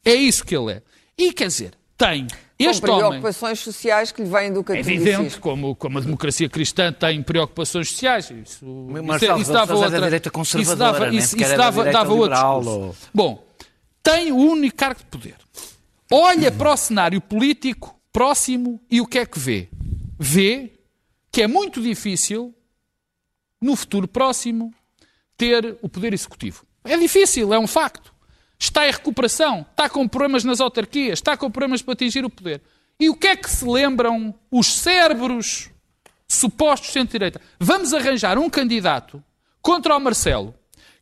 [0.05, 0.83] É isso que ele é.
[1.19, 2.27] E quer dizer, tem
[2.64, 3.09] Com este homem.
[3.09, 5.09] preocupações sociais que lhe vêm do É catolicismo.
[5.09, 8.31] evidente, como, como a democracia cristã tem preocupações sociais.
[8.31, 11.44] Isso, Marcelo isso, Rebelo de dava é outra, direita conservadora, isso dava, nem isso, isso
[11.44, 13.44] é da dava, dava liberal, ou- Bom,
[14.03, 15.37] tem o único cargo de poder.
[16.11, 19.68] Olha para o cenário político próximo e o que é que vê?
[20.18, 20.73] Vê
[21.33, 22.55] que é muito difícil,
[23.61, 24.75] no futuro próximo,
[25.37, 26.64] ter o poder executivo.
[26.85, 28.10] É difícil, é um facto.
[28.61, 32.61] Está em recuperação, está com problemas nas autarquias, está com problemas para atingir o poder.
[32.99, 35.70] E o que é que se lembram os cérebros
[36.29, 37.40] supostos centro-direita?
[37.59, 39.25] Vamos arranjar um candidato
[39.62, 40.55] contra o Marcelo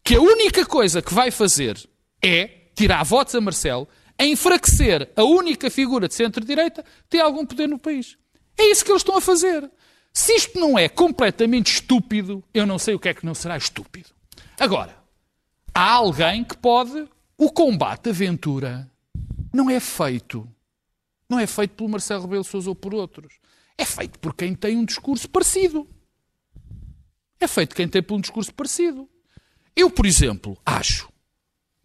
[0.05, 1.77] que a única coisa que vai fazer
[2.23, 7.45] é tirar votos a Marcelo, a enfraquecer a única figura de centro-direita que tem algum
[7.45, 8.17] poder no país.
[8.57, 9.69] É isso que eles estão a fazer.
[10.13, 13.57] Se isto não é completamente estúpido, eu não sei o que é que não será
[13.57, 14.09] estúpido.
[14.59, 14.97] Agora,
[15.75, 17.09] há alguém que pode.
[17.39, 18.91] O combate à aventura
[19.53, 20.47] não é feito.
[21.29, 23.39] Não é feito pelo Marcelo Rebelo Sousa ou por outros.
[23.77, 25.89] É feito por quem tem um discurso parecido.
[27.41, 29.09] É feito quem tem por um discurso parecido.
[29.77, 31.09] Eu, por exemplo, acho,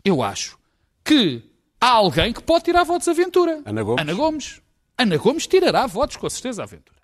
[0.03, 0.57] eu acho
[1.05, 1.43] que
[1.79, 3.61] há alguém que pode tirar votos à aventura.
[3.63, 4.01] Ana Gomes?
[4.01, 4.61] Ana Gomes.
[4.97, 6.99] Ana Gomes tirará votos, com certeza, à aventura.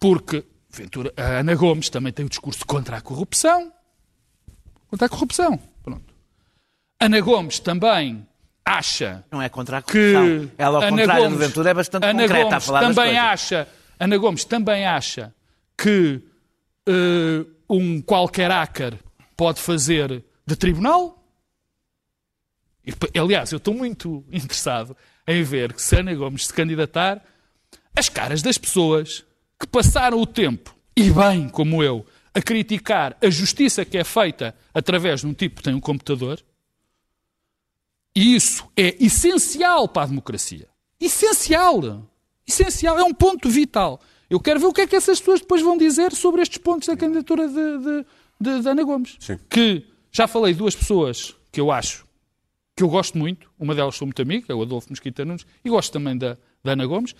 [0.00, 0.44] Porque
[0.76, 3.72] Ventura, a Ana Gomes também tem o discurso contra a corrupção.
[4.88, 5.58] Contra a corrupção.
[7.00, 8.26] Ana Gomes também
[8.64, 10.50] acha Não é contra a que.
[10.58, 12.94] Ela, ao Ana contrário Gomes, do Ventura, é bastante Ana concreta a Gomes falar das
[12.94, 13.68] também acha,
[14.00, 15.34] Ana Gomes também acha
[15.76, 16.22] que
[16.88, 18.98] eh, um qualquer hacker
[19.36, 21.22] pode fazer de tribunal.
[23.18, 27.22] Aliás, eu estou muito interessado em ver que se Ana Gomes se candidatar,
[27.94, 29.24] as caras das pessoas
[29.58, 34.54] que passaram o tempo, e bem como eu, a criticar a justiça que é feita
[34.74, 36.40] através de um tipo que tem um computador,
[38.16, 40.68] isso é essencial para a democracia.
[41.00, 42.08] Essencial.
[42.46, 42.98] Essencial.
[42.98, 44.00] É um ponto vital.
[44.28, 46.88] Eu quero ver o que é que essas pessoas depois vão dizer sobre estes pontos
[46.88, 48.06] da candidatura de, de,
[48.40, 49.16] de- de Ana Gomes.
[49.20, 49.38] Sim.
[49.48, 52.04] Que já falei de duas pessoas que eu acho
[52.76, 53.50] que eu gosto muito.
[53.58, 56.72] Uma delas sou muito amigo, é o Adolfo Mosquita Nunes, e gosto também da, da
[56.72, 57.14] Ana Gomes.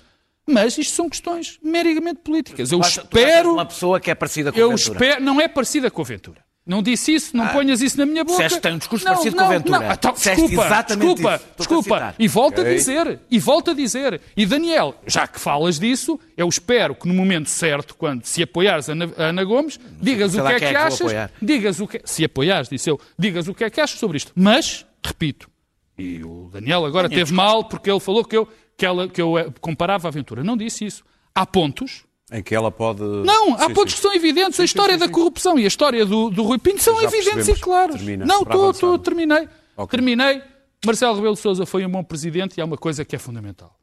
[0.46, 2.70] Mas isto são questões meramente políticas.
[2.70, 3.52] Eu Tu espero.
[3.54, 4.92] uma pessoa que é parecida com Eu o Ventura.
[4.94, 5.24] espero.
[5.24, 6.44] Não é parecida com a Ventura.
[6.66, 8.38] Não disse isso, não ponhas isso na minha boca.
[8.38, 9.78] disseste que tem um discurso não, parecido não, com o Ventura.
[9.78, 9.92] Não.
[9.92, 11.44] Então, desculpa, exatamente desculpa, isso.
[11.56, 12.14] Desculpa.
[12.18, 12.72] E volto Ok.
[12.72, 14.20] a dizer, e volto a dizer.
[14.36, 18.88] E Daniel, já que falas disso, eu espero que no momento certo, quando se apoiares
[18.88, 21.12] a Ana, a Ana Gomes, digas o que é é que achas.
[21.40, 24.32] Digas o que se apoiares, disse eu, digas o que é que achas sobre isto.
[24.34, 25.48] Mas, repito,
[25.96, 29.38] e o Daniel agora teve mal porque ele falou que eu, que ela, que eu
[29.38, 30.42] eh, comparava a aventura.
[30.42, 31.04] Não disse isso.
[31.34, 33.02] Há pontos Em que ela pode.
[33.02, 33.96] não, há Sim, pontos sim.
[33.96, 34.58] que são evidentes.
[34.58, 37.54] a história da corrupção e a história do, do Rui Pinto são Já evidentes e
[37.54, 37.96] claras.
[37.96, 39.48] Termina, não, estou, terminei.
[39.76, 39.96] Ok.
[39.96, 40.42] Terminei.
[40.84, 43.78] Marcelo Rebelo de Sousa foi um bom presidente e há uma coisa que é fundamental.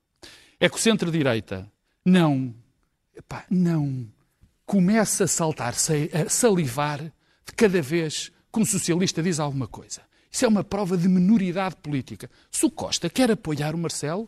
[0.60, 1.72] É que o centro-direita
[2.06, 2.54] não,
[3.16, 4.08] epá, não
[4.66, 10.02] começa a saltar, a salivar de cada vez que um socialista diz alguma coisa.
[10.32, 12.30] Isso é uma prova de menoridade política.
[12.52, 14.28] Se o Costa quer apoiar o Marcelo,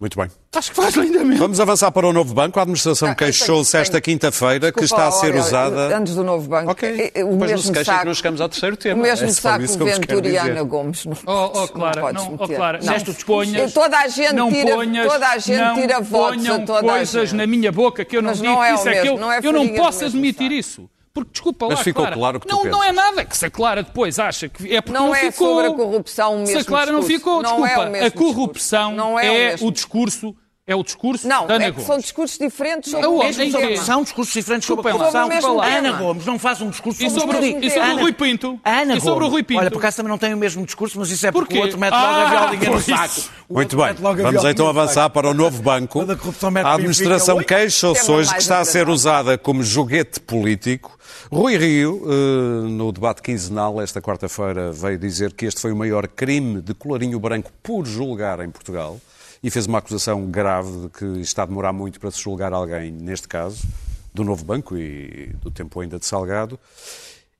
[0.00, 0.28] Muito bem.
[0.54, 1.40] acho que faz lindamente.
[1.40, 2.56] Vamos avançar para o novo banco.
[2.60, 5.96] A administração Ah, queixou-se esta quinta-feira que está a ser olha, usada.
[5.98, 6.70] Antes do novo banco.
[6.70, 6.88] Ok.
[6.88, 9.00] eh, eh, O Depois não se mesmo queixem saco, que não chegamos ao terceiro tema.
[9.00, 10.36] O mesmo É saco Ventura e.
[10.38, 11.04] Ana Gomes.
[11.04, 12.46] Não, Oh, oh, podes- Clara, podes não, oh.
[12.48, 12.92] Clara, Não.
[12.92, 16.48] não tu ponhas, Toda a gente não tira, ponhas, toda a gente não tira votos
[16.48, 17.36] a toda a coisas gente.
[17.38, 19.18] na minha boca que eu não Mas digo, não é isso é que eu, mesmo,
[19.18, 20.88] não é eu não posso mesmo admitir isso.
[21.24, 23.46] Porque, desculpa Mas lá, ficou Clara, claro que tu não, não é nada que se
[23.46, 25.48] a Clara depois acha que é porque Não não, é ficou.
[25.48, 27.18] sobre a corrupção o Se a mesmo Clara não discurso.
[27.18, 28.96] ficou, Não é desculpa, o mesmo a corrupção discurso.
[29.10, 30.36] Não é o é mesmo o discurso,
[30.68, 31.86] é o discurso Não, da Ana é que Gomes.
[31.86, 33.76] são discursos diferentes sobre o mesmo Em tema.
[33.82, 35.22] São discursos diferentes sobre a corrupção.
[35.22, 35.92] Sobre o mesmo A Ana.
[35.92, 38.60] Gomes não faz um discurso E sobre, o- mesmo e sobre o Rui Pinto?
[38.62, 39.28] A Ana e sobre o.
[39.28, 39.60] Rui Pinto?
[39.60, 41.58] Olha, por acaso também não tem o mesmo discurso, mas isso é porque Porquê?
[41.58, 43.20] o outro mete logo a Ah, violinha no saco.
[43.48, 46.00] Muito bem, a vamos então avançar para o novo banco.
[46.02, 50.98] A A administração queixa-se hoje que está a ser usada como joguete político.
[51.32, 56.06] Rui Rio, eh, no debate quinzenal esta quarta-feira, veio dizer que este foi o maior
[56.08, 58.98] crime de colarinho branco por julgar em Portugal
[59.42, 62.90] e fez uma acusação grave de que está a demorar muito para se julgar alguém,
[62.90, 63.66] neste caso,
[64.12, 66.58] do novo banco e do tempo ainda de Salgado.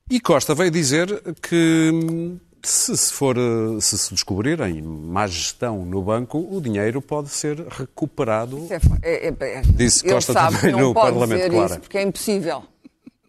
[0.09, 1.07] E Costa veio dizer
[1.41, 3.35] que se se for
[3.79, 8.57] se se descobrirem má gestão no banco, o dinheiro pode ser recuperado.
[8.57, 11.71] Isso é- é- é- é- Disse Costa também no Parlamento, dizer Clara.
[11.71, 12.63] isso porque é impossível.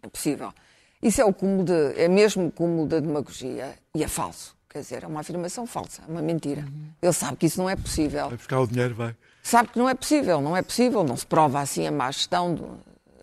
[0.01, 0.51] É possível.
[1.01, 4.55] Isso é o cúmulo de, é mesmo o cúmulo da demagogia e é falso.
[4.71, 6.63] Quer dizer, é uma afirmação falsa, é uma mentira.
[7.01, 8.29] Ele sabe que isso não é possível.
[8.29, 9.13] Vai buscar o dinheiro, vai.
[9.43, 12.55] Sabe que não é possível, não é possível, não se prova assim a má gestão.
[12.55, 12.79] Do...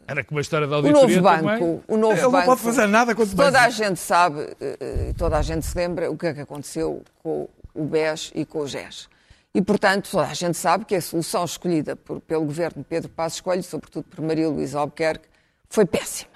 [0.07, 1.83] Era como a história da O auditoria novo banco, também.
[1.89, 5.15] o novo Ele não banco, pode fazer nada quanto mais- Toda a gente sabe, eh,
[5.17, 8.59] toda a gente se lembra o que é que aconteceu com o BES e com
[8.61, 9.09] o GES.
[9.55, 13.09] E, portanto, toda a gente sabe que a solução escolhida por- pelo governo de Pedro
[13.09, 15.27] Passos Coelho, sobretudo por Maria Luísa Albuquerque,
[15.71, 16.31] foi péssima.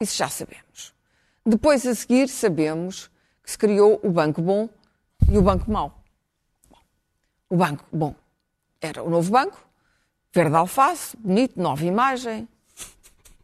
[0.00, 0.92] Isso já sabemos.
[1.46, 3.09] Depois, a seguir, sabemos
[3.42, 4.68] que se criou o Banco Bom
[5.30, 5.92] e o Banco Mau.
[7.48, 8.14] O Banco Bom
[8.80, 9.58] era o novo banco,
[10.32, 12.48] verde alface, bonito, nova imagem.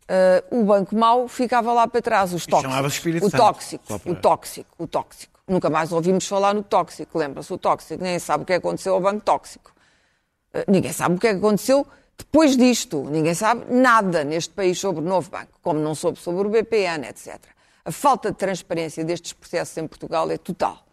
[0.08, 2.74] Ah, o Banco Mau ficava lá para trás, os tóxicos.
[3.26, 5.40] o tóxico, para- o tóxico, o tóxico.
[5.48, 7.52] Nunca mais ouvimos falar no tóxico, lembra-se?
[7.52, 9.72] O tóxico, ninguém sabe o que aconteceu ao Banco Tóxico.
[10.52, 11.86] Uh, Ninguém sabe o que aconteceu
[12.18, 13.04] depois disto.
[13.04, 17.06] Ninguém sabe nada neste país sobre o novo banco, como não soube sobre o BPN,
[17.08, 17.38] etc.
[17.86, 20.84] A falta de transparência destes processos em Portugal é total.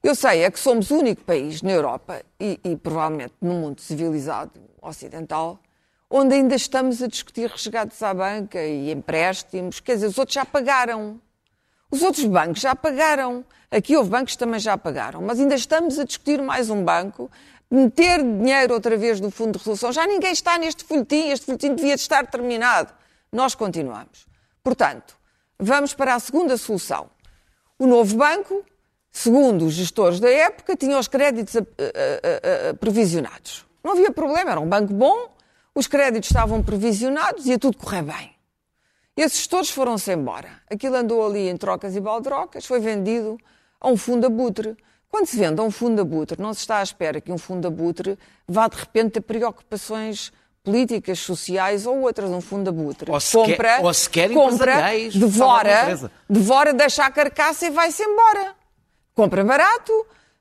[0.00, 3.80] Eu sei, é que somos o único país na Europa e, e provavelmente no mundo
[3.80, 5.58] civilizado ocidental
[6.08, 9.80] onde ainda estamos a discutir resgates à banca e empréstimos.
[9.80, 11.20] Quer dizer, os outros já pagaram.
[11.90, 13.44] Os outros bancos já pagaram.
[13.68, 15.20] Aqui houve bancos que também já pagaram.
[15.20, 17.28] Mas ainda estamos a discutir mais um banco,
[17.68, 19.92] meter dinheiro outra vez do Fundo de Resolução.
[19.92, 21.30] Já ninguém está neste folhetim.
[21.30, 22.92] Este folhetim devia de estar terminado.
[23.32, 24.26] Nós continuamos.
[24.62, 25.15] Portanto,
[25.58, 27.08] vamos para a segunda solução.
[27.78, 28.64] O novo banco,
[29.10, 33.66] segundo os gestores da época, tinha os créditos a- a- a- provisionados.
[33.82, 35.34] Não havia problema, era um banco bom,
[35.74, 38.34] os créditos estavam provisionados, ia tudo correr bem.
[39.16, 40.48] Esses gestores foram-se embora.
[40.70, 43.38] Aquilo andou ali em trocas e baldrocas, foi vendido
[43.80, 44.76] a um fundo abutre.
[45.08, 47.66] Quando se vende a um fundo abutre, não se está à espera que um fundo
[47.66, 50.32] abutre vá de repente ter preocupações
[50.66, 52.28] políticas, sociais ou outras.
[52.28, 57.04] Um fundo abutre Ou sequer- compra, ou sequer compra empresariais, salvar uma devora, devora, deixa
[57.06, 58.54] a carcaça e vai-se embora.
[59.14, 59.92] Compra barato,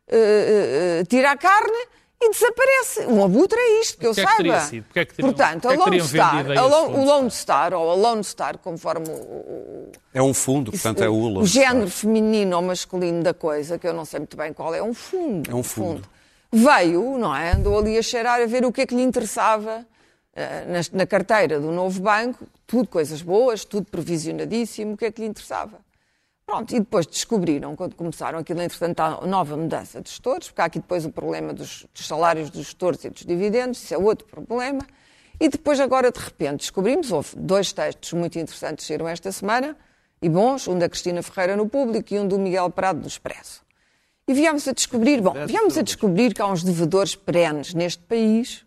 [0.07, 1.87] eh, eh, tira a carne
[2.21, 3.05] e desaparece.
[3.07, 4.55] Um abutre é isto, que eu é saiba.
[4.95, 7.91] é que teriam- Portanto, é a Lone Star, a Lone- Lone o Lone Star, ou
[7.91, 11.41] a Lone Star, conforme o, o- É um fundo, portanto é o ULA.
[11.41, 14.79] o género feminino ou masculino da coisa, que eu não sei muito bem qual é,
[14.79, 15.49] é um fundo.
[15.51, 16.01] É um fundo.
[16.51, 17.51] Veio, não é?
[17.53, 19.85] Andou ali a cheirar a ver o que é que lhe interessava
[20.35, 25.21] na, na carteira do novo banco, tudo coisas boas, tudo provisionadíssimo, o que é que
[25.21, 25.79] lhe interessava.
[26.45, 30.65] Pronto, e depois descobriram, quando começaram aquilo, entretanto, a nova mudança de gestores, porque há
[30.65, 34.27] aqui depois o problema dos, dos salários dos gestores e dos dividendos, isso é outro
[34.27, 34.85] problema,
[35.39, 39.75] E depois, agora, de repente, descobrimos, houve dois textos muito interessantes que saíram esta semana,
[40.21, 43.61] e bons, um da Cristina Ferreira no Público e um do Miguel Prado no Expresso.
[44.27, 48.65] E viemos a descobrir, bom, viemos a descobrir que há uns devedores perenes neste país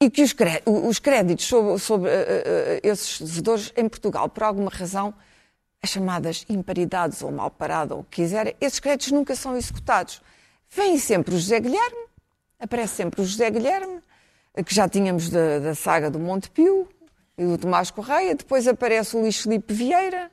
[0.00, 0.34] e que os,
[0.66, 5.12] os créditos sobre, sobre, eh, esses devedores em Portugal, por alguma razão,
[5.82, 10.22] as chamadas imparidades ou mal parado ou o que quiser, esses créditos nunca são executados.
[10.70, 12.06] Vem sempre o José Guilherme,
[12.58, 14.00] aparece sempre o José Guilherme,
[14.64, 16.88] que já tínhamos da, da saga do Montepio
[17.36, 20.30] e do Tomás Correia, depois aparece o Luís Filipe Vieira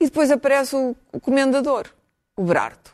[0.00, 1.88] e depois aparece o, o Comendador,
[2.36, 2.90] o Berardo.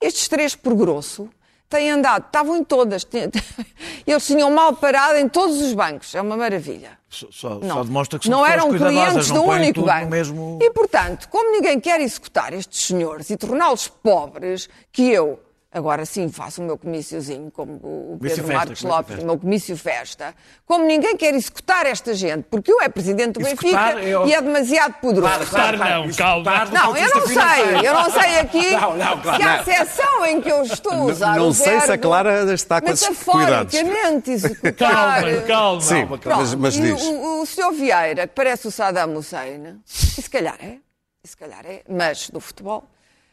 [0.00, 1.28] Estes três, por grosso,
[1.70, 3.06] têm andado, estavam em todas,
[4.06, 6.98] eles tinham mal parado em todos os bancos, é uma maravilha.
[7.08, 10.10] Só, só- Não, só demonstra que são não eram clientes não do único banco.
[10.10, 10.58] mesmo...
[10.60, 15.40] E, portanto, como ninguém quer executar estes senhores e torná-los pobres, que eu,
[15.72, 19.22] agora sim, faço o meu comíciozinho, como o Comício Pedro festa, Marcos comício Lopes, festa.
[19.22, 20.34] o meu comício festa,
[20.66, 24.34] como ninguém quer executar esta gente, porque eu é presidente do Executar Benfica o- e
[24.34, 25.46] é demasiado poderoso.
[25.50, 26.64] Claro, não, calma.
[26.66, 29.64] Não, eu não sei, eu não sei aqui Não, não, claro.
[29.64, 32.02] se a seção em que eu estou a usar não o sei se a verbo
[32.02, 33.72] Clara está com esses cuidados.
[33.74, 35.22] metaforicamente executar...
[35.22, 35.80] Calma, calma.
[35.80, 37.00] Sim, Pronto, mas, mas diz.
[37.02, 37.72] O, o Sr.
[37.72, 40.78] Vieira, que parece o Saddam Hussein, e se calhar é,
[41.22, 42.84] e se calhar é, mas do futebol,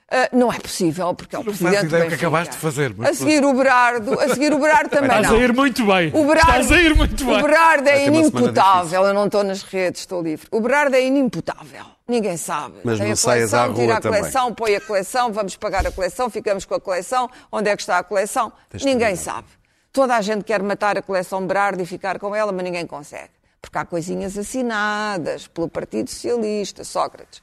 [0.09, 2.59] ah, não é possível, porque é o não presidente ideia do o que acabaste de
[2.61, 5.35] fazer, mas A seguir o Berardo, a seguir o Berardo também Estás não.
[5.35, 6.07] a ir muito bem.
[6.13, 7.41] O Berardo, Estás a ir muito o bem.
[7.41, 9.03] Berardo Vai é inimputável.
[9.03, 10.47] Eu não estou nas redes, estou livre.
[10.49, 11.85] O Berardo é inimputável.
[12.07, 12.75] Ninguém sabe.
[12.85, 14.19] Mas Tem não a saias à coleção, rua tira a também.
[14.21, 17.29] coleção, põe a coleção, vamos pagar a coleção, ficamos com a coleção.
[17.51, 18.53] Onde é que está a coleção?
[18.69, 19.47] Tens Ninguém sabe.
[19.91, 23.31] Toda a gente quer matar a coleção Berardo e ficar com ela, mas ninguém consegue.
[23.61, 27.41] Porque há coisinhas assinadas pelo Partido Socialista, Sócrates.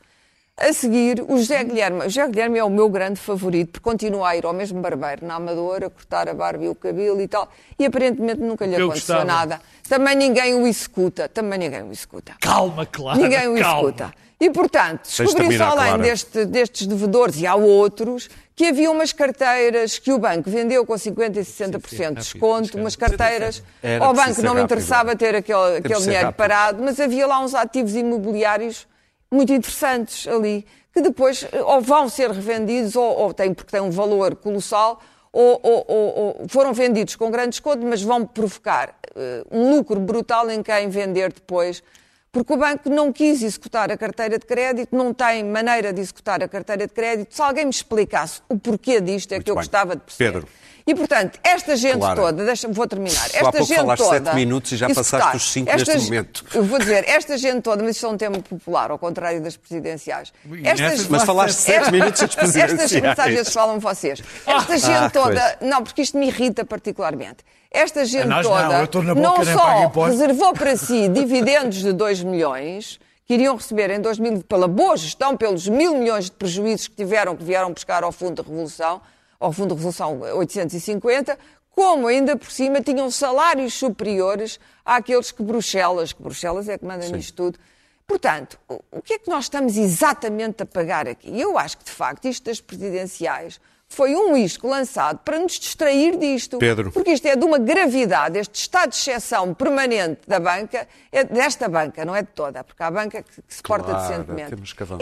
[0.56, 1.98] A seguir, o José Guilherme.
[2.00, 5.26] O José Guilherme é o meu grande favorito, porque continua a ir ao mesmo barbeiro
[5.26, 8.74] na Amadora, a cortar a barba e o cabelo e tal, e aparentemente nunca lhe
[8.74, 9.24] Eu aconteceu gostava.
[9.24, 9.60] nada.
[9.88, 11.28] Também ninguém o executa.
[11.28, 12.34] Também ninguém o executa.
[12.40, 13.20] Calma, claro.
[13.20, 13.80] Ninguém o calma.
[13.88, 14.14] executa.
[14.40, 16.02] E, portanto, de descobri-se terminar, além Clara.
[16.02, 20.94] deste- destes devedores, e há outros, que havia umas carteiras que o banco vendeu com
[20.96, 23.60] 50% e 60% de desconto, umas carteiras.
[23.82, 24.64] Era Ao banco não me rápido.
[24.64, 26.36] interessava ter aquele, aquele dinheiro rápido.
[26.36, 28.86] parado, mas havia lá uns ativos imobiliários
[29.34, 33.80] muito interessantes ali, que depois eh, ou vão ser revendidos, ou, ou têm, porque têm
[33.80, 35.00] um valor colossal,
[35.32, 40.48] ou, ou- ou- foram vendidos com grande desconto, mas vão provocar eh, um lucro brutal
[40.50, 41.82] em quem vender depois.
[42.30, 46.42] Porque o banco não quis executar a carteira de crédito, não tem maneira de executar
[46.42, 47.32] a carteira de crédito.
[47.32, 49.62] Se alguém me explicasse o porquê disto, é Muito que eu bem.
[49.62, 50.32] gostava de perceber.
[50.32, 50.48] Pedro.
[50.86, 52.14] E, portanto, esta gente Clara.
[52.20, 53.18] toda, deixa vou terminar.
[53.22, 54.24] há Esta pouco gente falaste toda.
[54.24, 56.44] sete minutos e já passaste os cinco Esta neste ge- momento.
[56.52, 59.56] Eu vou dizer, esta gente toda, mas isto é um tema popular, ao contrário das
[59.56, 60.30] presidenciais.
[60.62, 63.18] Estas, Mas falaste sete minutos das Estas presidenciais.
[63.18, 64.22] às vezes falam vocês.
[64.46, 65.56] Esta gente Ah, toda, coisa.
[65.62, 67.38] não, porque isto me irrita particularmente.
[67.70, 73.32] Esta gente não, toda não pago só reservou para si dividendos de 2 milhões que
[73.34, 77.42] iriam receber em 2000 pela boa gestão, pelos mil milhões de prejuízos que tiveram, que
[77.42, 79.00] vieram buscar ao Fundo de Revolução,
[79.44, 81.38] ao Fundo de Revolução 850,
[81.70, 87.06] como ainda por cima tinham salários superiores àqueles que Bruxelas, que Bruxelas é que manda
[87.08, 87.58] nisto tudo.
[88.06, 91.40] Portanto, o- que é que nós estamos exatamente a pagar aqui?
[91.40, 96.16] Eu acho que, de facto, isto das presidenciais foi um isco lançado para nos distrair
[96.18, 96.58] disto.
[96.58, 96.90] Pedro.
[96.92, 101.68] Porque isto é de uma gravidade, este estado de exceção permanente da banca, é desta
[101.68, 104.50] banca, não é de toda, porque há banca que, que se porta Claro, decentemente.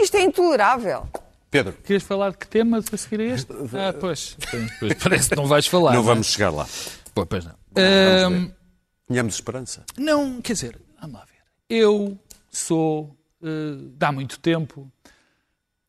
[0.01, 1.07] Isto é intolerável.
[1.53, 3.53] Pedro, Querias falar de que tema a seguir a este?
[3.77, 4.35] Ah, pois.
[4.79, 5.93] Pois, Parece que não vais falar.
[5.93, 6.03] não é?
[6.03, 6.67] vamos chegar lá.
[7.13, 7.53] Pô, pois não.
[7.75, 8.55] Ver.
[9.07, 9.85] Tenhamos esperança.
[9.95, 11.43] Não, quer dizer, vamos lá ver.
[11.69, 12.17] Eu
[12.49, 14.91] sou, de há muito tempo,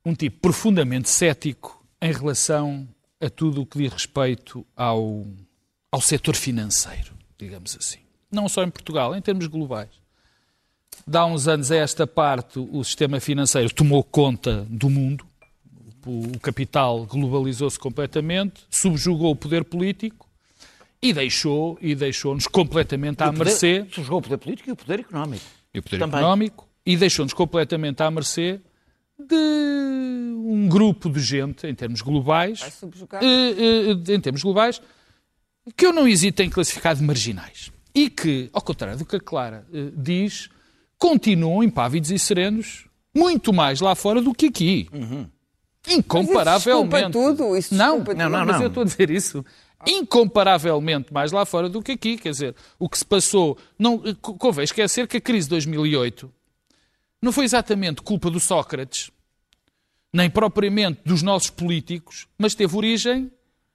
[0.04, 2.86] um tipo profundamente cético em relação
[3.18, 5.24] a tudo o que diz respeito ao,
[5.90, 8.00] ao setor financeiro, digamos assim.
[8.30, 9.88] Não só em Portugal, em termos globais.
[11.06, 15.26] De há uns anos a esta parte, o sistema financeiro tomou conta do mundo,
[16.06, 20.28] o o capital globalizou-se completamente, subjugou o poder político
[21.02, 25.44] e deixou e deixou-nos completamente à mercê Jogou o poder político e o poder económico.
[25.72, 26.18] e o poder Também.
[26.18, 28.60] económico e deixou-nos completamente à mercê
[29.18, 32.60] de um grupo de gente, em termos globais,
[33.20, 33.26] eh,
[34.08, 34.80] eh, em termos globais,
[35.76, 37.70] que eu não hesito em classificar de marginais.
[37.94, 40.50] E que, ao contrário do que a Clara eh, diz,
[40.98, 44.88] continuam impávidos e serenos muito mais lá fora do que aqui.
[45.88, 46.92] Incomparavelmente.
[47.04, 48.38] Mas tudo, isso não, desculpa não, tudo.
[48.38, 49.44] não, mas eu estou a dizer isso.
[49.86, 52.16] Incomparavelmente mais lá fora do que aqui.
[52.16, 53.58] Quer dizer, o que se passou.
[53.78, 56.30] Não, co- convém esquecer que a crise de 2008
[57.20, 59.10] não foi exatamente culpa do Sócrates,
[60.12, 63.30] nem propriamente dos nossos políticos, mas teve origem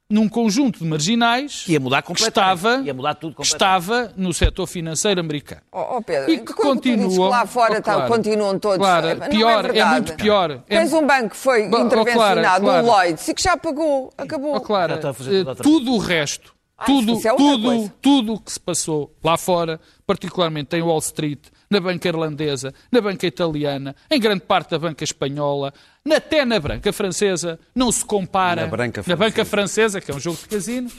[0.10, 4.66] num conjunto de marginais Que ia mudar que estava, Ia mudar tudo estava no setor
[4.66, 5.62] financeiro americano.
[5.72, 8.78] Oh, oh, Pedro, E que continuam- que lá fora oh, tá- Clara, continuam todos.
[8.80, 10.52] Clara, não pior, é, é muito pior.
[10.52, 12.84] É- Tens um banco que foi oh, intervencionado, Clara, Clara.
[12.84, 14.56] o Lloyds, e que já pagou, acabou.
[14.56, 16.54] Oh, Clara, eh, tudo tudo o resto,
[16.86, 21.40] tudo, isso é tudo, tudo o que se passou lá fora, particularmente em Wall Street,
[21.70, 25.74] na banca irlandesa, na banca italiana, em grande parte da banca espanhola,
[26.06, 30.16] na- até na banca francesa, não se compara Na branca na banca francesa, que é
[30.16, 30.92] um jogo de casino.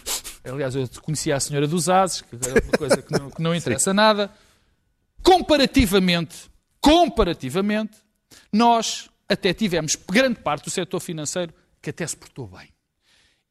[0.44, 3.54] Aliás, eu conhecia a senhora dos Ases, que é uma coisa que não, que não
[3.56, 4.30] interessa nada.
[5.22, 7.98] Comparativamente, comparativamente,
[8.52, 12.68] nós até tivemos grande parte do setor financeiro que até se portou bem.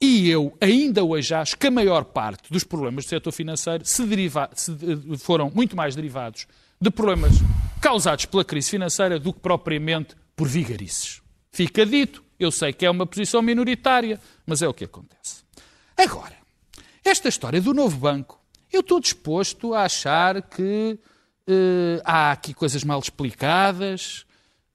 [0.01, 4.03] E eu ainda hoje acho que a maior parte dos problemas do setor financeiro se
[4.05, 6.47] deriva- se, eh, foram muito mais derivados
[6.81, 7.33] de problemas
[7.81, 11.21] causados pela crise financeira do que propriamente por vigarices.
[11.51, 15.43] Fica dito, eu sei que é uma posição minoritária, mas é o que acontece.
[15.97, 16.35] Agora,
[17.03, 18.39] esta história do novo banco,
[18.71, 20.97] eu estou disposto a achar que
[21.47, 24.25] eh, há aqui coisas mal explicadas,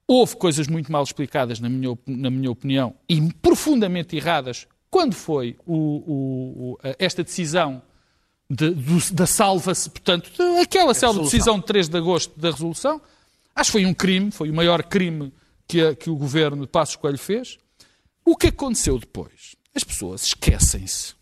[0.07, 5.57] houve coisas muito mal explicadas, na minha, na minha opinião, e profundamente erradas, quando foi
[5.65, 7.81] o- o- esta decisão
[8.49, 13.01] de- do- da salva-se, portanto, de- aquela célebre decisão de 3 de agosto da resolução,
[13.55, 15.33] acho que foi um crime, foi o maior crime
[15.67, 17.57] que, a- que o governo de Passos Coelho fez.
[18.23, 19.55] O que aconteceu depois?
[19.73, 21.13] As pessoas esquecem-se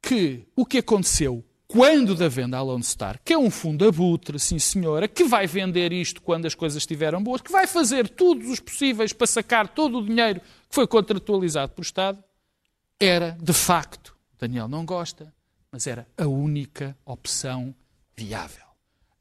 [0.00, 4.38] que o que aconteceu quando da venda à Lone Star, que é um fundo abutre,
[4.38, 8.46] sim senhora, que vai vender isto quando as coisas estiveram boas, que vai fazer todos
[8.50, 12.22] os possíveis para sacar todo o dinheiro que foi contratualizado pelo Estado,
[13.00, 15.32] era, de facto, Daniel não gosta,
[15.70, 17.74] mas era a única opção
[18.14, 18.61] viável.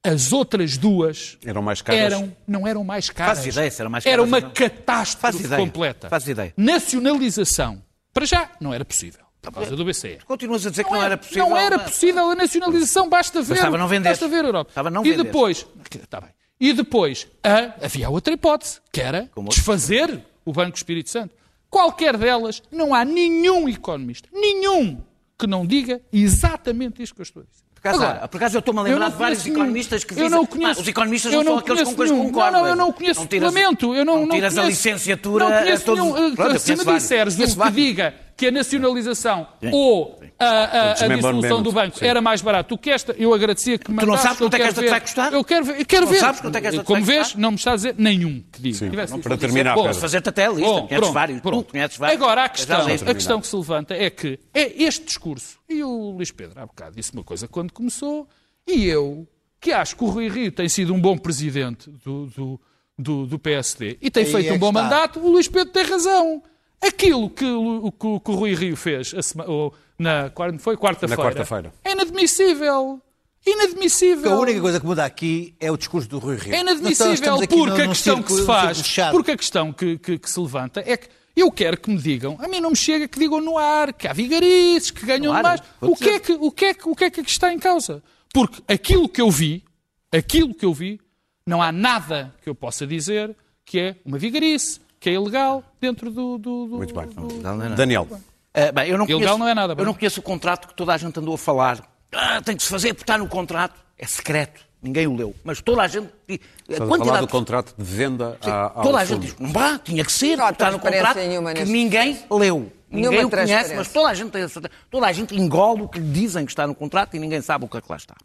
[0.04, 2.02] As outras duas Eram mais caras?
[2.02, 3.38] eram, não eram mais caras.
[3.38, 4.52] Fazes ideia se eram mais Era caras uma ou não?
[4.52, 5.62] catástrofe Fazes ideia.
[5.62, 6.10] completa.
[6.10, 6.54] Fazes ideia.
[6.58, 7.84] Nacionalização,
[8.14, 10.18] para já, não era possível, por causa do BCE.
[10.26, 11.50] Continuas a dizer que não era possível.
[11.50, 13.54] Não era possível a nacionalização, basta ver.
[13.56, 14.10] Bastava não vender.
[14.10, 14.70] Basta ver a Europa.
[14.70, 15.68] Bastava não e depois,
[16.10, 16.32] tá bem.
[16.60, 19.60] E depois a- havia outra hipótese, que era Como outro?
[19.60, 21.34] desfazer o Banco Espírito Santo.
[21.70, 25.02] Qualquer delas, não há nenhum economista, nenhum,
[25.40, 27.64] que não diga exatamente isto que eu estou a dizer.
[27.82, 28.28] Por acaso, Agora.
[28.28, 30.26] Por acaso eu estou-me a lembrar não de vários conheço economistas que nenhum.
[30.28, 30.80] dizem Eu não conheço.
[30.80, 32.24] "Ah, os economistas eu não são não aqueles com quais nenhum.
[32.26, 32.52] concordo.
[32.52, 33.96] Não, não, eu não conheço tiras- lamento.
[33.96, 36.36] Eu não, não não tiras a conheço- licenciatura Não conheço a todos- nenhum.
[36.36, 37.02] Pronto, Se me vários.
[37.02, 42.06] disseres um que diga que a nacionalização ou a, a- a dissolução do banco sim.
[42.08, 44.58] era mais barato do que esta, eu agradecia que me não mandasse, sabes quanto é
[44.58, 44.90] que esta te ver.
[44.90, 45.34] vai custar?
[45.34, 45.80] Eu quero ver.
[45.82, 46.20] Eu quero Não ver.
[46.20, 47.40] sabes quanto é que esta te Como vês, custar?
[47.42, 48.90] não me está a dizer nenhum que diga.
[48.90, 50.00] Tivesse Não, para terminar, Bom, Pedro.
[50.00, 51.42] fazer-te até a lista, Bom, conheces pronto, vários.
[51.42, 51.66] pronto.
[51.68, 52.22] Tu conheces vários.
[52.22, 56.10] Agora, a questão, a questão que se levanta é que é este discurso, e o
[56.12, 58.28] Luís Pedro há bocado disse uma coisa quando começou,
[58.68, 59.28] e eu,
[59.60, 62.62] que acho que o Rui Rio tem sido um bom presidente do, do,
[62.98, 64.82] do, do PSD e tem Aí feito é um bom está.
[64.82, 66.42] mandato, o Luís Pedro tem razão.
[66.82, 70.76] Aquilo que, o- que o- que o Rui Rio fez a sema- ou na, foi
[70.78, 71.74] quarta-feira quarta-feira.
[71.84, 73.00] é inadmissível.
[73.46, 74.34] Inadmissível.
[74.34, 76.54] A única coisa que muda aqui é o discurso do Rui Rio.
[76.54, 79.74] É inadmissível aqui porque num- a num questão círculo- que se faz, porque a questão
[79.74, 82.70] que, que- que se levanta é que eu quero que me digam, a mim não
[82.72, 85.62] me chega que digam no ar, que há vigarices, que ganham Claro, mais.
[85.80, 87.58] vou O que, é que, o, que é que, o que é que está em
[87.60, 88.04] causa?
[88.34, 89.64] Porque aquilo que eu vi,
[90.12, 91.00] aquilo que eu vi,
[91.46, 96.10] não há nada que eu possa dizer que é uma vigarice, que é ilegal dentro
[96.12, 96.38] do...
[96.38, 97.08] do, do Muito bem.
[97.08, 97.70] do- Não, não é.
[97.76, 98.08] Daniel,
[98.54, 99.86] Ah, bem, eu não Ilegal conheço, não é nada, Eu bem.
[99.86, 101.82] não conheço o contrato que toda a gente andou a falar.
[102.14, 103.74] Ah, tem que se fazer porque está no contrato.
[103.98, 104.62] É secreto.
[104.82, 105.36] Ninguém o leu.
[105.44, 106.08] Mas toda a gente.
[106.28, 109.22] A estás a falar quantidade do contrato de venda Sim, à, ao toda a fundo.
[109.22, 112.72] gente diz, não vá, tinha que ser, Não está no contrato, nenhuma que ninguém leu.
[112.90, 115.84] Ninguém Nenhuma o conhece, mas toda a, gente tem, a certeza- toda a gente engole
[115.84, 117.90] o que lhe dizem que está no contrato e ninguém sabe o que é que
[117.90, 118.16] lá está.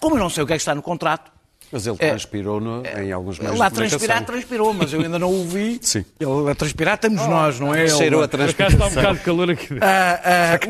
[0.00, 1.32] Como eu não sei o que é que está no contrato,
[1.72, 2.10] Mas ele É.
[2.10, 5.80] transpirou no- em alguns meios lá de transpirar, transpirou, mas eu ainda não o vi.
[5.82, 6.04] Sim.
[6.20, 7.88] Ele a transpirar estamos nós, não é?
[7.88, 8.86] Cheirou Ele- a transpiração.
[8.86, 9.68] está um bocado de calor aqui.
[9.82, 10.60] Ah, ah,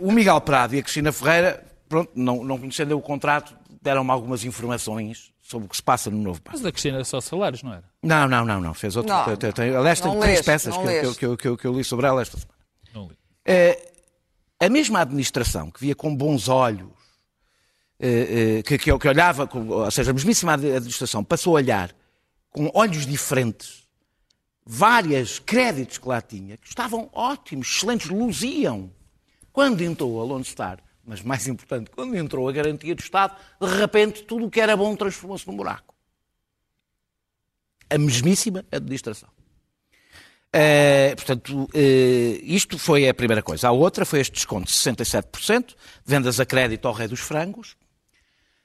[0.00, 3.54] o, o- o Miguel Prado e a Cristina Ferreira, pronto, não, não conhecendo o contrato,
[3.80, 6.50] deram-me algumas informações sobre o que se passa no novo banco.
[6.52, 7.84] Mas da Cristina era só salários, não era?
[8.02, 8.74] Não, não, não, não.
[8.74, 9.12] Fez outro.
[9.12, 9.36] Não.
[9.36, 11.66] tem- tem- aliás, tem Não três leste, peças que, eu- que eu- que eu- que
[11.66, 12.58] eu li sobre ela esta semana.
[12.94, 13.16] Não li.
[13.46, 13.78] Eh,
[14.60, 16.88] a mesma administração que via com bons olhos,
[18.64, 21.94] que, que, que olhava, ou seja, a mesmíssima ad- administração passou a olhar
[22.50, 23.82] com olhos diferentes
[24.64, 28.92] vários créditos que lá tinha, que estavam ótimos, excelentes, luziam.
[29.52, 33.66] Quando entrou a Lone Star, mas mais importante, quando entrou a garantia do Estado, de
[33.66, 35.94] repente tudo o que era bom transformou-se num buraco.
[37.90, 39.28] A mesmíssima administração.
[40.52, 43.68] Eh, portanto, eh, isto foi a primeira coisa.
[43.68, 45.74] A outra foi este desconto de 67%,
[46.04, 47.76] vendas a crédito ao rei dos frangos.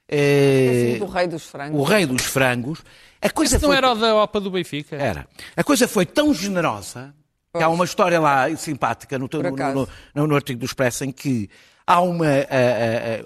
[0.09, 1.79] Eh, Assim, do rei dos frangos.
[1.79, 2.83] o rei dos frangos.
[3.21, 3.77] A coisa Esse não foi...
[3.77, 4.95] era o da OPA do Benfica?
[4.95, 5.27] Era.
[5.55, 7.13] A coisa foi tão generosa,
[7.55, 11.11] Que há uma história lá simpática no, no, no- no- no artigo do Expresso em
[11.11, 11.49] que
[11.85, 12.25] há uma,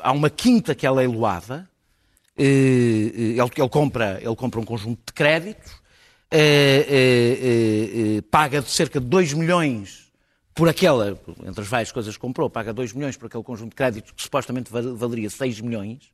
[0.01, 1.69] há uma quinta que é leiloada,
[2.37, 5.73] eh, eh, ele, ele compra, ele compra um conjunto de créditos,
[6.95, 10.09] eh, paga cerca de 2 milhões
[10.53, 13.75] por aquela, entre as várias coisas que comprou, paga 2 milhões por aquele conjunto de
[13.75, 16.11] créditos que supostamente val- valeria 6 milhões,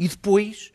[0.00, 0.72] e depois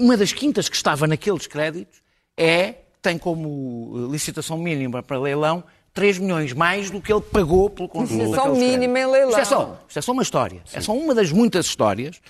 [0.00, 2.02] uma das quintas que estava naqueles créditos
[2.36, 5.62] é, tem como eh, licitação mínima para leilão
[5.92, 9.30] 3 milhões mais do que ele pagou pelo conjunto Licitação mínima em leilão.
[9.30, 10.62] Isto é, só, isto é só uma história.
[10.72, 12.20] É só uma das muitas histórias.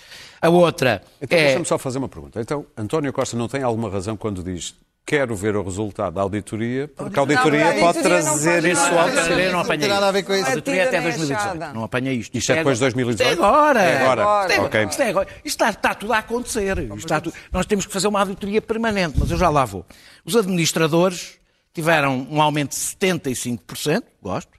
[0.43, 1.45] A outra Então, é...
[1.45, 2.41] deixa-me só fazer uma pergunta.
[2.41, 4.75] Então, António Costa não tem alguma razão quando diz
[5.07, 8.81] quero ver o resultado da auditoria, porque a auditoria Não, a pode auditoria trazer isso
[8.87, 10.27] ao A auditoria não apanha tem nada a ver isto.
[10.29, 10.47] com isso.
[10.47, 11.59] A auditoria é até A partida nem 2018.
[11.61, 11.73] achada.
[11.75, 12.39] Não apanha isto.
[12.39, 13.31] Isto é depois de 2018?
[13.31, 13.83] Isto é agora.
[13.83, 14.23] É agora.
[14.49, 15.29] Isto é, isto é agora.
[15.29, 16.79] Isto está, está tudo a acontecer.
[16.79, 19.85] Isto está tudo- Nós temos que fazer uma auditoria permanente, mas eu já lá vou.
[20.25, 21.39] Os administradores
[21.75, 24.51] tiveram um aumento de 75%, gosto.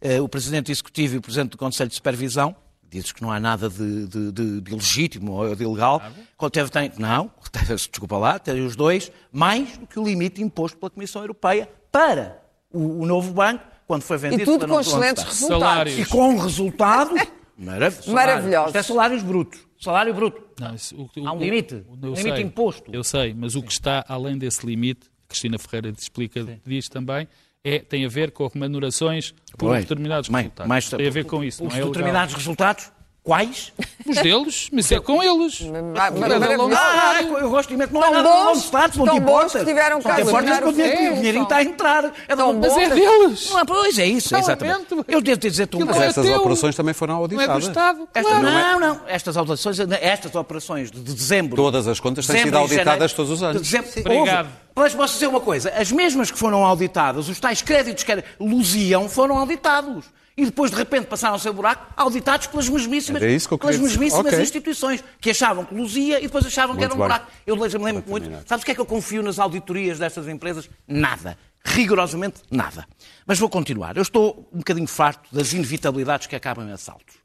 [0.00, 2.54] Eh, O Presidente Executivo e o Presidente do Conselho de Supervisão
[2.90, 6.02] dizes que não há nada de, de, de- de ilegítimo ou de ilegal.
[6.36, 7.30] Quando teve, tem, não,
[7.90, 12.42] desculpa lá, teve os dois, mais do que o limite imposto pela Comissão Europeia para
[12.72, 15.60] o, o novo banco, quando foi vendido E tudo com excelentes resultados.
[15.62, 15.98] Salários.
[15.98, 17.14] e com um resultado
[17.56, 18.12] maravilhoso.
[18.12, 18.66] Maravilhosos.
[18.68, 19.60] Isto é salários brutos.
[19.80, 20.42] Salário bruto.
[20.60, 21.74] Não, isso- o- o- Há um limite.
[21.88, 22.90] o- Um limite sei, imposto.
[22.92, 27.28] Eu sei, mas o que está além desse limite, Cristina Ferreira explica, diz também,
[27.68, 30.68] é, tem a ver com remunerações por determinados Mãe, resultados.
[30.68, 32.92] mais- tem a ver com isso, Os não é determinados resultados,
[33.26, 33.72] quais?
[34.08, 35.60] Os deles, mas é com eles.
[35.98, 39.52] Ah, eu gosto de não é nada bons, de não te bons importas.
[39.52, 42.12] que tiveram Não cá te importas o dinheiro- dinheirinho está a entrar.
[42.28, 43.50] É Tão Mas é deles.
[43.50, 44.86] Não, pois é isso, exatamente.
[44.92, 45.04] lamento.
[45.08, 47.64] Eu devo dizer tu Aquilo Mas é essas operações também foram Não é do auditadas.
[47.64, 48.08] Estado.
[48.14, 48.44] Esta- claro.
[48.46, 51.56] não, não, estas operações, estas operações de dezembro.
[51.56, 53.62] Todas as contas têm dezembro sido e auditadas janeiro- todos os anos.
[53.62, 54.48] de dezembro- Obrigado.
[54.76, 59.08] Mas posso dizer uma coisa: as mesmas que foram auditadas, os tais créditos que luziam,
[59.08, 60.04] foram auditados.
[60.36, 63.78] E depois, de repente, passaram a ser buraco, auditados pelas mesmíssimas, isso que eu pelas
[63.78, 64.42] mesmíssimas Ok.
[64.42, 67.06] instituições, que achavam que luzia e depois achavam que Muito era um bem.
[67.06, 67.32] buraco.
[67.46, 68.24] Eu lembro-me muito.
[68.24, 68.44] terminado.
[68.46, 70.68] Sabes o que é que eu confio nas auditorias destas empresas?
[70.86, 71.38] Nada.
[71.64, 72.86] Rigorosamente nada.
[73.26, 73.96] Mas vou continuar.
[73.96, 77.16] Eu estou um bocadinho farto das inevitabilidades que acabam em assaltos.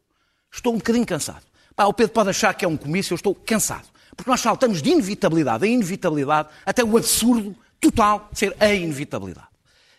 [0.50, 1.44] Estou um bocadinho cansado.
[1.76, 3.88] Pá, o Pedro pode achar que é um comício, eu estou cansado.
[4.16, 9.48] Porque nós saltamos de inevitabilidade a inevitabilidade até o absurdo total de ser a inevitabilidade.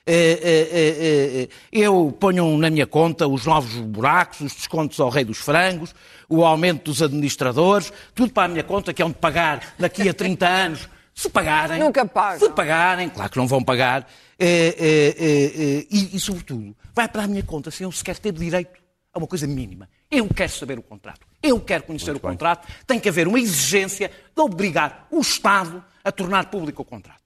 [0.05, 5.25] Eh, eh, eh, Eu ponho na minha conta os novos buracos, os descontos ao rei
[5.25, 5.95] dos frangos,
[6.29, 10.15] o aumento dos administradores, tudo para a minha conta, que é onde pagar daqui a
[10.15, 10.89] 30 anos.
[11.15, 11.79] Se pagarem.
[11.79, 12.49] Nunca pagam.
[12.49, 14.09] Se pagarem, claro que não vão pagar.
[14.41, 18.81] e, e, sobretudo, vai para a minha conta sem eu sequer ter direito
[19.13, 19.89] a uma coisa mínima.
[20.11, 21.27] Eu quero saber o contrato.
[21.43, 22.67] Eu quero conhecer o contrato.
[22.87, 27.22] Tem que haver uma exigência de obrigar o Estado a tornar público o contrato.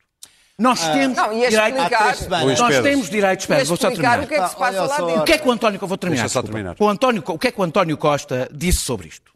[0.59, 2.61] Nós temos não, direito explicar- Há três semanas.
[2.61, 4.21] Nós temos direito, espera, vou só terminar.
[4.21, 5.21] o que é que se passa Olha lá dentro.
[5.21, 6.77] O que é que o António, que eu vou terminar, terminar.
[6.79, 9.33] O, António, o que é que o António Costa disse sobre isto?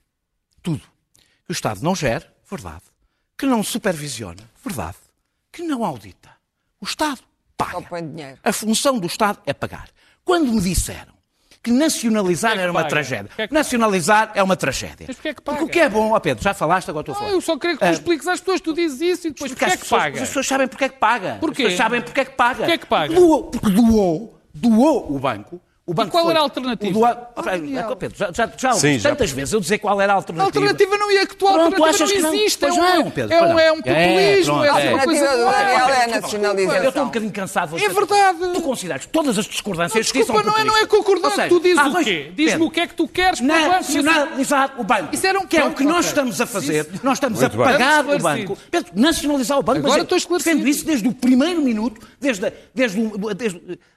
[0.62, 0.80] Tudo.
[1.44, 2.82] Que o Estado não gera, verdade.
[3.36, 4.96] Que não supervisiona, verdade.
[5.52, 6.30] Que não audita.
[6.80, 7.20] O Estado
[7.56, 7.82] paga.
[7.82, 8.38] põe dinheiro.
[8.42, 9.90] A função do Estado é pagar.
[10.24, 11.12] Quando me disseram
[11.62, 12.88] que nacionalizar Porquê é que era uma paga?
[12.90, 13.24] tragédia.
[13.28, 15.04] Porquê é que Nacionalizar é uma tragédia.
[15.08, 15.64] Mas porquê é que Porque paga?
[15.64, 17.32] o que é bom, ó Pedro, já falaste, agora estou a Ah, falar.
[17.32, 19.64] eu só queria que tu expliques às pessoas, tu dizes isso e depois Porque porquê
[19.66, 20.22] as é que pessoas, paga?
[20.22, 21.36] as pessoas sabem porque é que paga.
[21.40, 21.62] Porquê?
[21.62, 22.56] As pessoas sabem porque é que paga.
[22.58, 23.14] Porquê é que paga?
[23.14, 25.60] Doou, porque doou, doou o banco.
[25.90, 26.98] O banco qual foi- era a alternativa?
[26.98, 27.96] o Oh, Ah.
[27.96, 29.10] Pedro, já, já, já Sim, ouvi já.
[29.10, 30.46] tantas vezes eu dizer qual era a A alternativa.
[30.60, 32.58] alternativa não ia que tu a Pronto, alternativa não existe.
[32.60, 33.58] Pois é um, não, Pedro, é um, não.
[33.58, 34.70] é um É, populismo, pronto, é, é.
[34.70, 37.02] uma A coisa alternativa do Daniel é a Eu estou nacionalização.
[37.02, 37.76] um bocadinho cansado.
[37.78, 38.38] É verdade.
[38.54, 41.60] Tu consideras todas as discordâncias Não, que são desculpa, não é, não é seja, tu
[41.60, 42.32] dizes o quê?
[42.36, 43.70] Diz-me Pedro, o que é que tu queres para o banco.
[43.72, 45.08] Nacionalizar o banco.
[45.14, 46.86] Isso era um que é o que nós estamos a fazer.
[47.02, 48.56] Nós estamos a pagar o banco.
[48.70, 49.78] Pedro, nacionalizar o banco.
[49.78, 50.56] Agora mas eu estou esclarecido.
[50.56, 52.52] defendo isso desde o primeiro minuto, desde, a-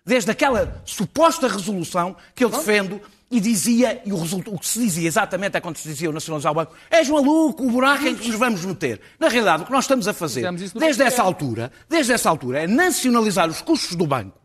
[0.05, 3.01] desde, aquela suposta resolução que eu defendo
[3.31, 6.51] e dizia, e o, o que se dizia exatamente é quando se dizia o nacionalizar
[6.51, 9.01] o banco, és maluco, o buraco em que nos vamos meter.
[9.19, 10.45] Na realidade, o que nós estamos a fazer,
[10.75, 14.39] desde essa altura, desde essa altura, é nacionalizar os custos do banco.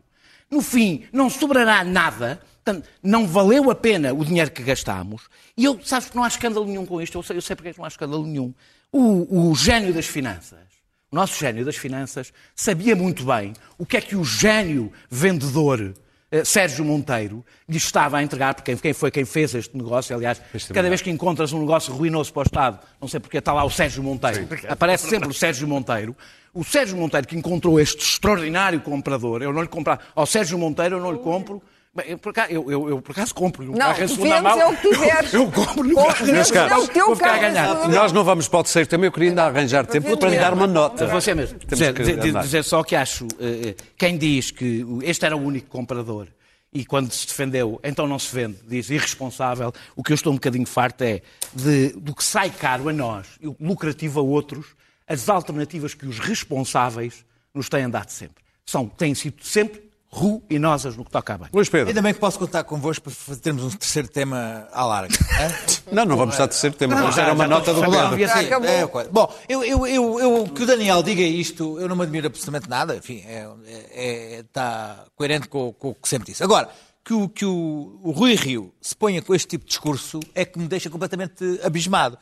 [0.49, 5.29] No fim, não sobrará nada, portanto, não valeu a pena o dinheiro que gastámos.
[5.55, 7.69] E eu, sabes que não há escândalo nenhum com isto, eu sei, eu sei porque
[7.69, 8.51] é não há escândalo nenhum.
[8.91, 10.68] O, o gênio das finanças,
[11.11, 15.93] o nosso gênio das finanças, sabia muito bem o que é que o gênio vendedor
[16.31, 20.39] eh, Sérgio Monteiro lhe estava a entregar, porque quem- foi quem fez este negócio, aliás,
[20.75, 23.63] cada vez que encontras um negócio ruinoso para o Estado, não sei porque está lá
[23.63, 26.15] o Sérgio Monteiro, aparece sempre o Sérgio Monteiro,
[26.53, 30.97] o Sérgio Monteiro que encontrou este extraordinário comprador, eu não lhe comprar ao Sérgio Monteiro
[30.97, 31.61] eu não lhe compro
[31.99, 34.41] Bem, eu, por acaso, eu, eu, eu, por acaso compro um Não, carro em segunda
[34.41, 34.59] mão.
[34.59, 35.33] é o que tiveres.
[35.33, 37.05] Eu compro um Compre, carro em mas segunda é o mão.
[37.07, 37.89] Vou ficar a carro ganhar.
[37.89, 40.53] Nós não vamos para o terceiro tema, eu queria ainda arranjar tempo para lhe dar
[40.53, 41.07] uma nota.
[41.07, 41.59] Você mesmo.
[41.59, 45.67] Dizer, que dizer- só que acho, eh, eh, quem diz que este era o único
[45.67, 46.27] comprador
[46.71, 50.35] e quando se defendeu, então não se vende, diz irresponsável, o que eu estou um
[50.35, 51.21] bocadinho farto é
[51.53, 54.67] de, do que sai caro a nós e o lucrativo a outros,
[55.07, 58.43] as alternativas que os responsáveis nos têm dado sempre.
[58.65, 61.47] São, têm sido sempre ruinosas no que toca a bem.
[61.53, 61.89] Luís Pedro.
[61.89, 65.15] Ainda bem que posso contar convosco para termos um terceiro tema à larga.
[65.91, 69.01] Não, não vamos estar terceiro tema, vamos já- dar uma já nota do acabou.
[69.01, 69.07] É.
[69.09, 72.69] Bom, eu, eu, eu, eu- que o Daniel diga isto, eu não me admiro absolutamente
[72.69, 73.47] nada, enfim, é,
[73.91, 76.43] é- está coerente com, com o que sempre disse.
[76.43, 76.69] Agora,
[77.03, 80.45] que, o, que o, o Rui Rio se ponha com este tipo de discurso é
[80.45, 82.17] que me deixa completamente abismado.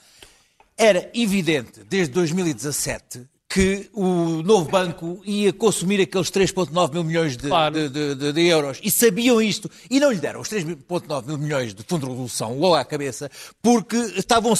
[0.77, 7.47] Era evidente, desde 2017, que o novo banco ia consumir aqueles 3,9 mil milhões de,
[7.47, 7.89] Claro.
[7.89, 8.77] de- de- de- euros.
[8.83, 9.71] E sabiam isto.
[9.89, 13.31] E não lhe deram os 3,9 mil milhões de fundo de resolução logo à cabeça,
[13.61, 14.51] porque estavam,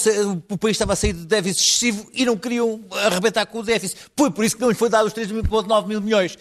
[0.48, 3.98] o país estava a sair de déficit excessivo e não queriam arrebentar com o déficit.
[4.16, 6.38] Foi por isso que não lhe foi dado os 3,9 mil milhões.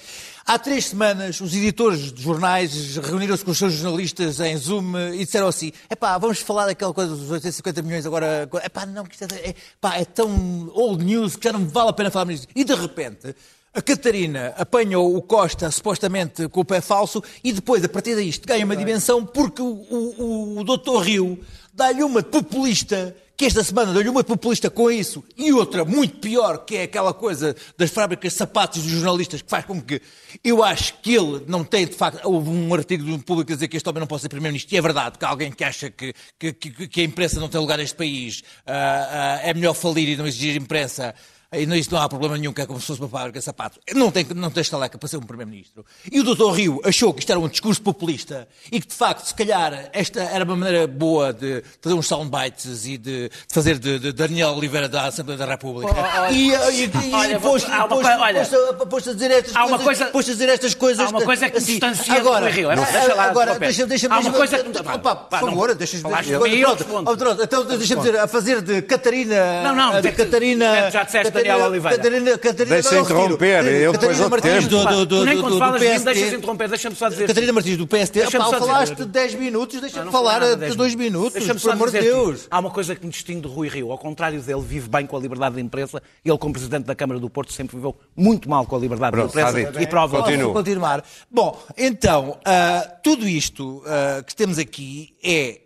[0.49, 5.25] Há três semanas, os editores de jornais reuniram-se com os seus jornalistas em Zoom e
[5.25, 8.49] disseram assim: epá, vamos falar daquela coisa dos 850 milhões agora.
[8.63, 11.89] Epá, não, que isto é, é, pá, é tão old news que já não vale
[11.89, 12.47] a pena falar nisso.
[12.55, 13.35] E de repente,
[13.73, 18.29] a Catarina apanhou o Costa supostamente com o pé falso e depois, a partir daí,
[18.29, 21.37] isto ganha uma dimensão porque o, o, o doutor Rio
[21.77, 26.65] dá-lhe uma populista que esta semana deu-lhe uma populista com isso e outra muito pior,
[26.65, 30.01] que é aquela coisa das fábricas de sapatos dos jornalistas, que faz com que
[30.43, 33.67] eu acho que ele não tem, de facto, houve um artigo do público a dizer
[33.67, 35.91] que este homem não pode ser primeiro-ministro, e é verdade, que há alguém que acha
[35.91, 39.75] que, que, que- que a imprensa não tem lugar neste país, ah, ah, é melhor
[39.75, 41.13] falir e não exigir imprensa.
[41.53, 43.45] E não- isso não há problema nenhum, que é como se fosse uma fábrica de
[43.45, 43.79] sapatos.
[43.95, 45.85] Não tem, não tem estaleca para ser um Primeiro-Ministro.
[46.11, 46.51] E o Dr.
[46.51, 50.21] Rio achou que isto era um discurso populista e que, de facto, se calhar, esta
[50.23, 54.49] era uma maneira boa de fazer uns soundbites e de, de fazer de, de Daniel
[54.49, 55.93] Oliveira da Assembleia da República.
[56.31, 59.79] e, e, e, Olha, e pôs- coisa- olha, pôs- pôs-se a dizer estas há uma
[59.79, 60.09] coisas.
[60.11, 61.05] coisa- a dizer estas coisas.
[61.05, 61.71] há uma coisa que assim.
[61.79, 62.69] distancia agora, Rio.
[62.71, 65.73] É, não, deixa lá, agora, deixa-me, deixa-me, Há uma coisa que- Opa, pá, por favor,
[65.75, 69.63] deixa-me deixa- e oh, Então, deixa-me dizer, a fazer de Catarina.
[69.63, 70.91] Não, não, Catarina.
[70.91, 71.97] já disseste Catarina- Daniel Oliveira.
[71.97, 74.69] Catarina, Catarina, Deixa interromper, eu depois Catarina outro Martins tempo.
[74.69, 77.27] do, do, do, nem do, quando do falas de mim deixas interromper, deixa-me só dizer.
[77.27, 78.29] Catarina Martins do dizer.
[78.31, 81.99] falaste 10 minutos, deixa-me não falar de dez 2 minutos, Deixa-me por só amor de
[81.99, 82.47] Deus.
[82.49, 83.91] Há uma coisa que me distingue do Rui Rio.
[83.91, 86.01] Ao contrário dele, vive bem com a liberdade da imprensa.
[86.23, 89.33] Ele, como presidente da Câmara do Porto, sempre viveu muito mal com a liberdade Pronto,
[89.33, 89.81] da está imprensa.
[89.81, 90.17] E prova.
[90.19, 90.53] Continua.
[90.53, 91.03] Posso continuar?
[91.29, 95.61] Bom, então, ah, tudo isto ah, que temos aqui é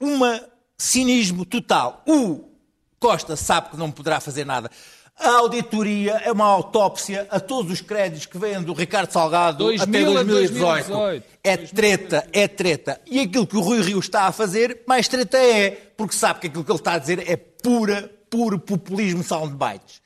[0.00, 0.40] uma
[0.76, 2.02] cinismo total.
[2.06, 2.53] O
[2.98, 4.70] Costa sabe que não poderá fazer nada.
[5.18, 9.82] A auditoria é uma autópsia a todos os créditos que vêm do Ricardo Salgado 2000
[9.82, 10.88] até a 2018.
[10.88, 11.26] 2018.
[11.44, 13.00] É treta, é treta.
[13.06, 16.46] E aquilo que o Rui Rio está a fazer, mais treta é, porque sabe que
[16.48, 20.02] aquilo que ele está a dizer é pura, puro populismo soundbites.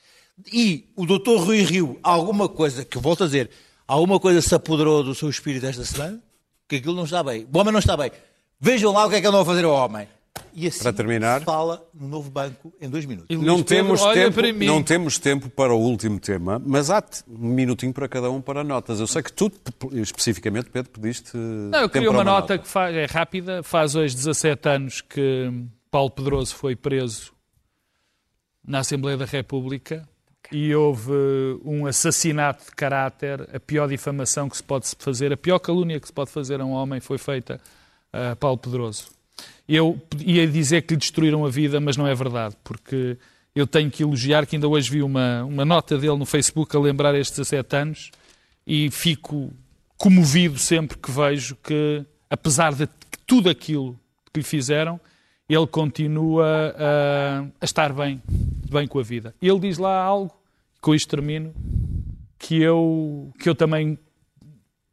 [0.53, 3.51] E o doutor Rui Rio, alguma coisa, que eu volto a dizer,
[3.87, 6.23] alguma coisa se apoderou do seu espírito esta semana?
[6.69, 7.47] Que aquilo não está bem.
[7.53, 8.13] O homem não está bem.
[8.61, 10.07] Vejam lá o que é que andam a fazer ao homem.
[10.59, 11.39] E assim Para terminar.
[11.39, 13.37] se fala no novo banco em dois minutos.
[13.39, 18.09] Não temos, tempo, não temos tempo para o último tema, mas há um minutinho para
[18.09, 18.99] cada um para notas.
[18.99, 19.53] Eu sei que tu,
[19.93, 21.37] especificamente, Pedro, pediste.
[21.37, 23.63] Não, eu queria para uma nota, que faz, é rápida.
[23.63, 25.53] Faz hoje 17 anos que
[25.93, 27.33] Paulo Pedroso foi preso
[28.67, 30.09] na Assembleia da República
[30.51, 31.13] e houve
[31.65, 36.07] um assassinato de caráter, a pior difamação que se pode fazer, a pior calúnia que
[36.07, 37.61] se pode fazer a um homem foi feita
[38.13, 39.18] a Paulo Pedroso.
[39.69, 43.17] Eu ia dizer que lhe destruíram a vida, mas não é verdade, porque
[43.55, 46.81] eu tenho que elogiar que ainda hoje vi uma, uma nota dele no Facebook a
[46.81, 48.11] lembrar estes 17 anos
[48.67, 49.53] e fico
[49.97, 52.89] comovido sempre que vejo que, apesar de
[53.27, 53.99] tudo aquilo
[54.33, 55.01] que lhe fizeram,
[55.49, 58.23] ele continua a, a estar bem,
[58.71, 59.35] bem com a vida.
[59.41, 60.33] Ele diz lá algo,
[60.81, 61.53] com isto termino,
[62.39, 63.99] que eu, que eu também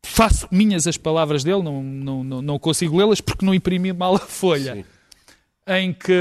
[0.05, 4.15] faço minhas as palavras dele, não, não, não, não consigo lê-las porque não imprimi mal
[4.15, 4.85] a folha,
[5.67, 6.13] em que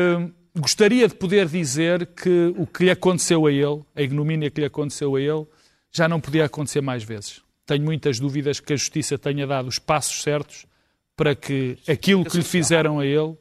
[0.57, 4.67] gostaria de poder dizer que o que lhe aconteceu a ele, a ignomínia que lhe
[4.67, 5.47] aconteceu a ele,
[5.93, 7.43] já não podia acontecer mais vezes.
[7.67, 10.67] Tenho muitas dúvidas que a Justiça tenha dado os passos certos
[11.17, 13.37] para que aquilo que lhe fizeram a ele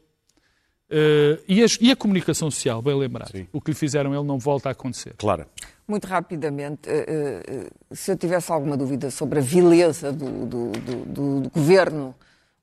[0.90, 4.28] eh, e, a, e a comunicação social, bem lembrado, o que lhe fizeram a ele
[4.28, 5.16] não volta a acontecer.
[5.18, 5.48] Clara.
[5.88, 11.42] Muito rapidamente, eh, eh, se eu tivesse alguma dúvida sobre a vileza do, do- do-
[11.42, 12.16] do- governo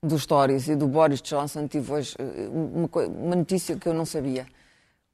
[0.03, 4.07] dos Tories e do Boris Johnson, tive hoje eh, uma, uma notícia que eu não
[4.07, 4.47] sabia.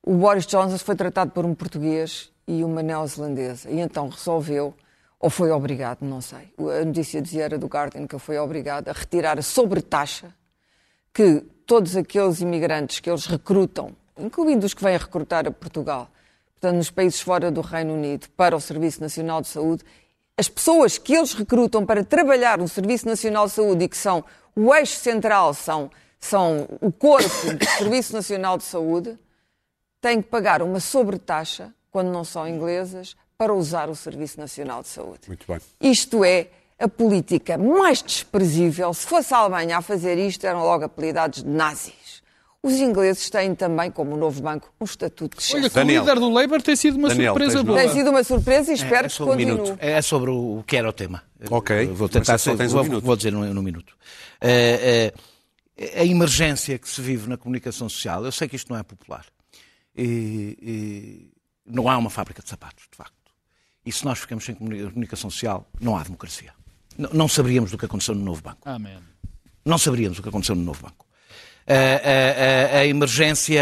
[0.04, 4.72] O Boris Johnson foi tratado por um português e uma neozelandesa, e então resolveu
[5.18, 6.52] ou foi obrigado, não sei.
[6.80, 10.32] A notícia dizia era do Guardian que ele foi obrigado a retirar a sobretaxa
[11.12, 16.08] que todos aqueles imigrantes que eles recrutam, incluindo os que vêm recrutar a Portugal,
[16.60, 19.84] portanto, nos países fora do Reino Unido, para o Serviço Nacional de Saúde,
[20.36, 24.24] as pessoas que eles recrutam para trabalhar no Serviço Nacional de Saúde e que são
[24.54, 29.18] o eixo central, são, são o corpo do Serviço Nacional de Saúde,
[30.00, 34.88] têm que pagar uma sobretaxa, quando não são inglesas, para usar o Serviço Nacional de
[34.88, 35.20] Saúde.
[35.28, 35.60] Muito bem.
[35.80, 36.48] Isto é
[36.78, 38.92] a política mais desprezível.
[38.92, 42.05] Se fosse a Alemanha a fazer isto, eram logo apelidados de nazis.
[42.66, 45.86] Os ingleses têm também, como o novo banco, um estatuto de Olha, exceção.
[45.86, 47.78] que o líder do Labour tem sido uma Daniel, surpresa boa.
[47.78, 49.60] Tem sido uma surpresa e espero é que sobre um continue.
[49.62, 49.78] minuto.
[49.80, 51.22] É sobre o que era o tema.
[51.50, 53.04] Ok, Vou tentar ser, um vou, minuto.
[53.04, 53.96] vou dizer num, num minuto.
[54.40, 55.12] Eh,
[55.78, 58.82] eh, a emergência que se vive na comunicação social, eu sei que isto não é
[58.82, 59.24] popular.
[59.96, 61.30] E- e
[61.72, 63.14] não há uma fábrica de sapatos, de facto.
[63.84, 66.52] E se nós ficamos sem comuni- comunicação social, não há democracia.
[66.98, 68.68] Não, não saberíamos do que aconteceu no novo banco.
[68.68, 68.98] Amém.
[69.64, 71.05] Não saberíamos o que aconteceu no novo banco.
[71.68, 73.60] A, a- a- a emergência,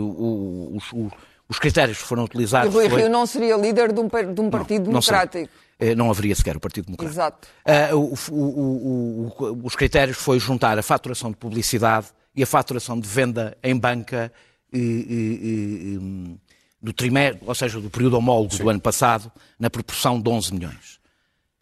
[0.00, 1.12] o- os, os-
[1.48, 2.72] os critérios que foram E utilizados.
[2.72, 5.12] Rui foi- Rio não seria líder de um, de um partido não sei.
[5.12, 5.52] democrático.
[5.82, 7.14] Eh, Não haveria sequer o Partido Democrático.
[7.18, 7.48] Exato.
[7.64, 13.00] Ah, o- o- o- os critérios foi juntar a faturação de publicidade e a faturação
[13.00, 14.30] de venda em banca
[14.72, 16.36] eh, eh, hum,
[16.82, 21.00] do trimestre, ou seja, do período homólogo do ano passado, na proporção de 11 milhões.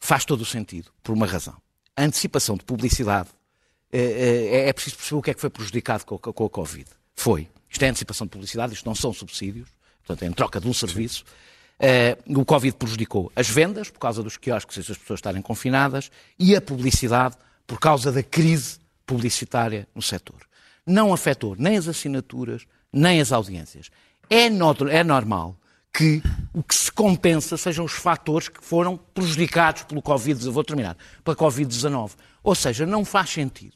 [0.01, 1.55] Faz todo o sentido, por uma razão.
[1.97, 3.29] A antecipação de publicidade
[3.93, 6.51] eh, eh, é preciso perceber o que é que foi prejudicado com, a- com a
[6.51, 6.87] Covid.
[7.15, 7.49] Foi.
[7.71, 9.69] Isto é antecipação de publicidade, isto não são subsídios,
[10.05, 11.25] portanto, é em troca de um serviço.
[11.81, 16.11] Eh, o Covid prejudicou as vendas, por causa dos quiosques e das pessoas estarem confinadas,
[16.39, 17.37] e a publicidade,
[17.67, 20.41] por causa da crise publicitária no setor.
[20.87, 23.91] Não afetou nem as assinaturas, nem as audiências.
[24.31, 25.57] É, no- é normal
[25.93, 26.23] que
[26.53, 31.37] o que se compensa sejam os fatores que foram prejudicados pelo Covid, vou terminar, pela
[31.37, 32.13] Covid-19.
[32.43, 33.75] Ou seja, não faz sentido,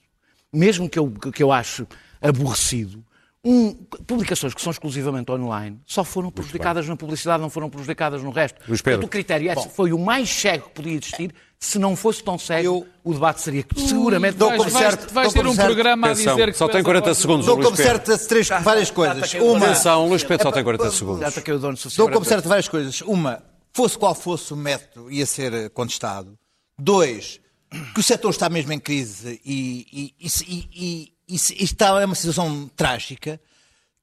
[0.53, 1.87] mesmo que eu, que eu ache
[2.21, 3.05] aborrecido,
[3.45, 3.75] um-
[4.07, 8.61] publicações que são exclusivamente online só foram prejudicadas na publicidade, não foram prejudicadas no resto.
[8.69, 9.01] Luís Pedro.
[9.01, 11.35] Portanto, o critério esse foi o mais cego que podia existir.
[11.59, 14.37] Se não fosse tão cego, o debate seria seguramente...
[14.37, 15.67] Dou Vais, como vais, certo, vais dou ter um certo.
[15.67, 17.47] programa a Atenção, dizer que só tem és a 40 voz do- segundos.
[17.47, 17.93] Dou Luís como Pedro.
[17.93, 19.35] certas três, várias coisas.
[19.35, 21.97] Uma, Atenção, Luís Pedro só tem 40 segundos.
[21.97, 23.01] Dou como certo várias coisas.
[23.03, 23.43] Uma,
[23.73, 26.37] fosse qual fosse o método, ia ser contestado.
[26.79, 27.41] Dois,
[27.95, 32.71] que o setor está mesmo em crise e, e, e, e está é uma situação
[32.77, 33.41] trágica.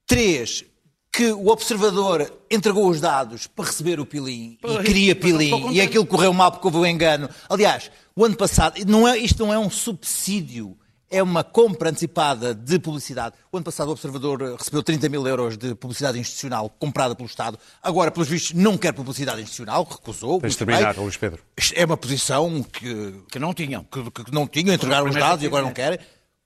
[0.08, 0.66] Três,
[1.12, 6.06] que o observador entregou os dados para receber o pilim e queria pilim e aquilo
[6.06, 7.30] correu mal porque houve um engano.
[7.50, 10.78] Aliás, o ano passado, não é, isto não é um subsídio,
[11.10, 13.36] é uma compra antecipada de publicidade.
[13.52, 17.28] O ano passado o observador eh, recebeu 30 mil euros de publicidade institucional comprada pelo
[17.28, 17.58] Estado.
[17.82, 20.40] Agora, pelos vistos, não quer publicidade institucional, recusou.
[20.40, 21.04] Tens de terminar, bem.
[21.04, 21.42] Luís Pedro.
[21.74, 23.84] É uma posição que, Que não tinham.
[23.84, 26.00] que, que não tinham, entregaram os dados e agora não querem.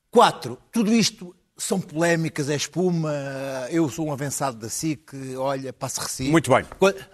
[0.10, 3.12] Quatro, tudo isto são polémicas, é espuma.
[3.70, 6.32] Eu sou um avançado da SIC, olha, passo recibo.
[6.32, 6.66] Muito bem.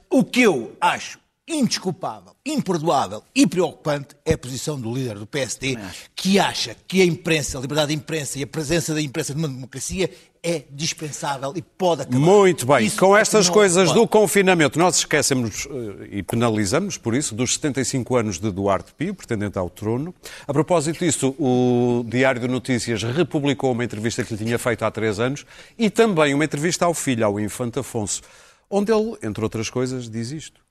[0.09, 1.19] O que eu acho
[1.49, 5.77] indesculpável, imperdoável e preocupante é a posição do líder do PSD,
[6.15, 9.47] que acha que a imprensa, a liberdade de imprensa e a presença da imprensa numa
[9.47, 10.09] democracia
[10.41, 12.17] é dispensável e pode acabar.
[12.17, 12.85] Muito bem.
[12.85, 13.99] Isso Com é estas coisas pode.
[13.99, 19.13] do confinamento, nós esquecemos eh, e penalizamos, por isso, dos 75 anos de Duarte Pio,
[19.13, 20.13] pretendente ao trono.
[20.47, 24.91] A propósito disso, o Diário de Notícias republicou uma entrevista que lhe tinha feito há
[24.91, 25.45] três anos
[25.77, 28.21] e também uma entrevista ao filho, ao Infante Afonso,
[28.69, 30.68] onde ele, entre outras coisas, diz isto.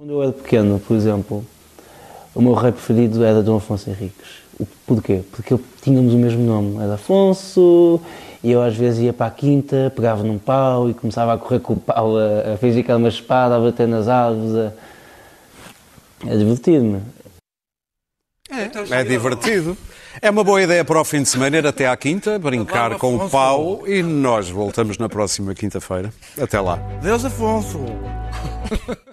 [0.00, 1.44] Quando eu era pequeno, por exemplo,
[2.34, 4.28] o meu rei preferido era Dom Afonso Henriques.
[4.86, 5.20] Porquê?
[5.30, 8.00] Porque tínhamos o mesmo nome, era Afonso,
[8.42, 11.60] e eu às vezes ia para a quinta, pegava num pau e começava a correr
[11.60, 16.32] com o pau, a, a fingir que era uma espada, a bater nas árvores, a,
[16.32, 17.02] a divertir-me.
[18.90, 19.76] É divertido.
[20.22, 23.16] É uma boa ideia para o fim de semana ir até à quinta, brincar com
[23.16, 26.10] o pau e nós voltamos na próxima quinta-feira.
[26.40, 26.76] Até lá.
[27.02, 27.80] Deus Afonso!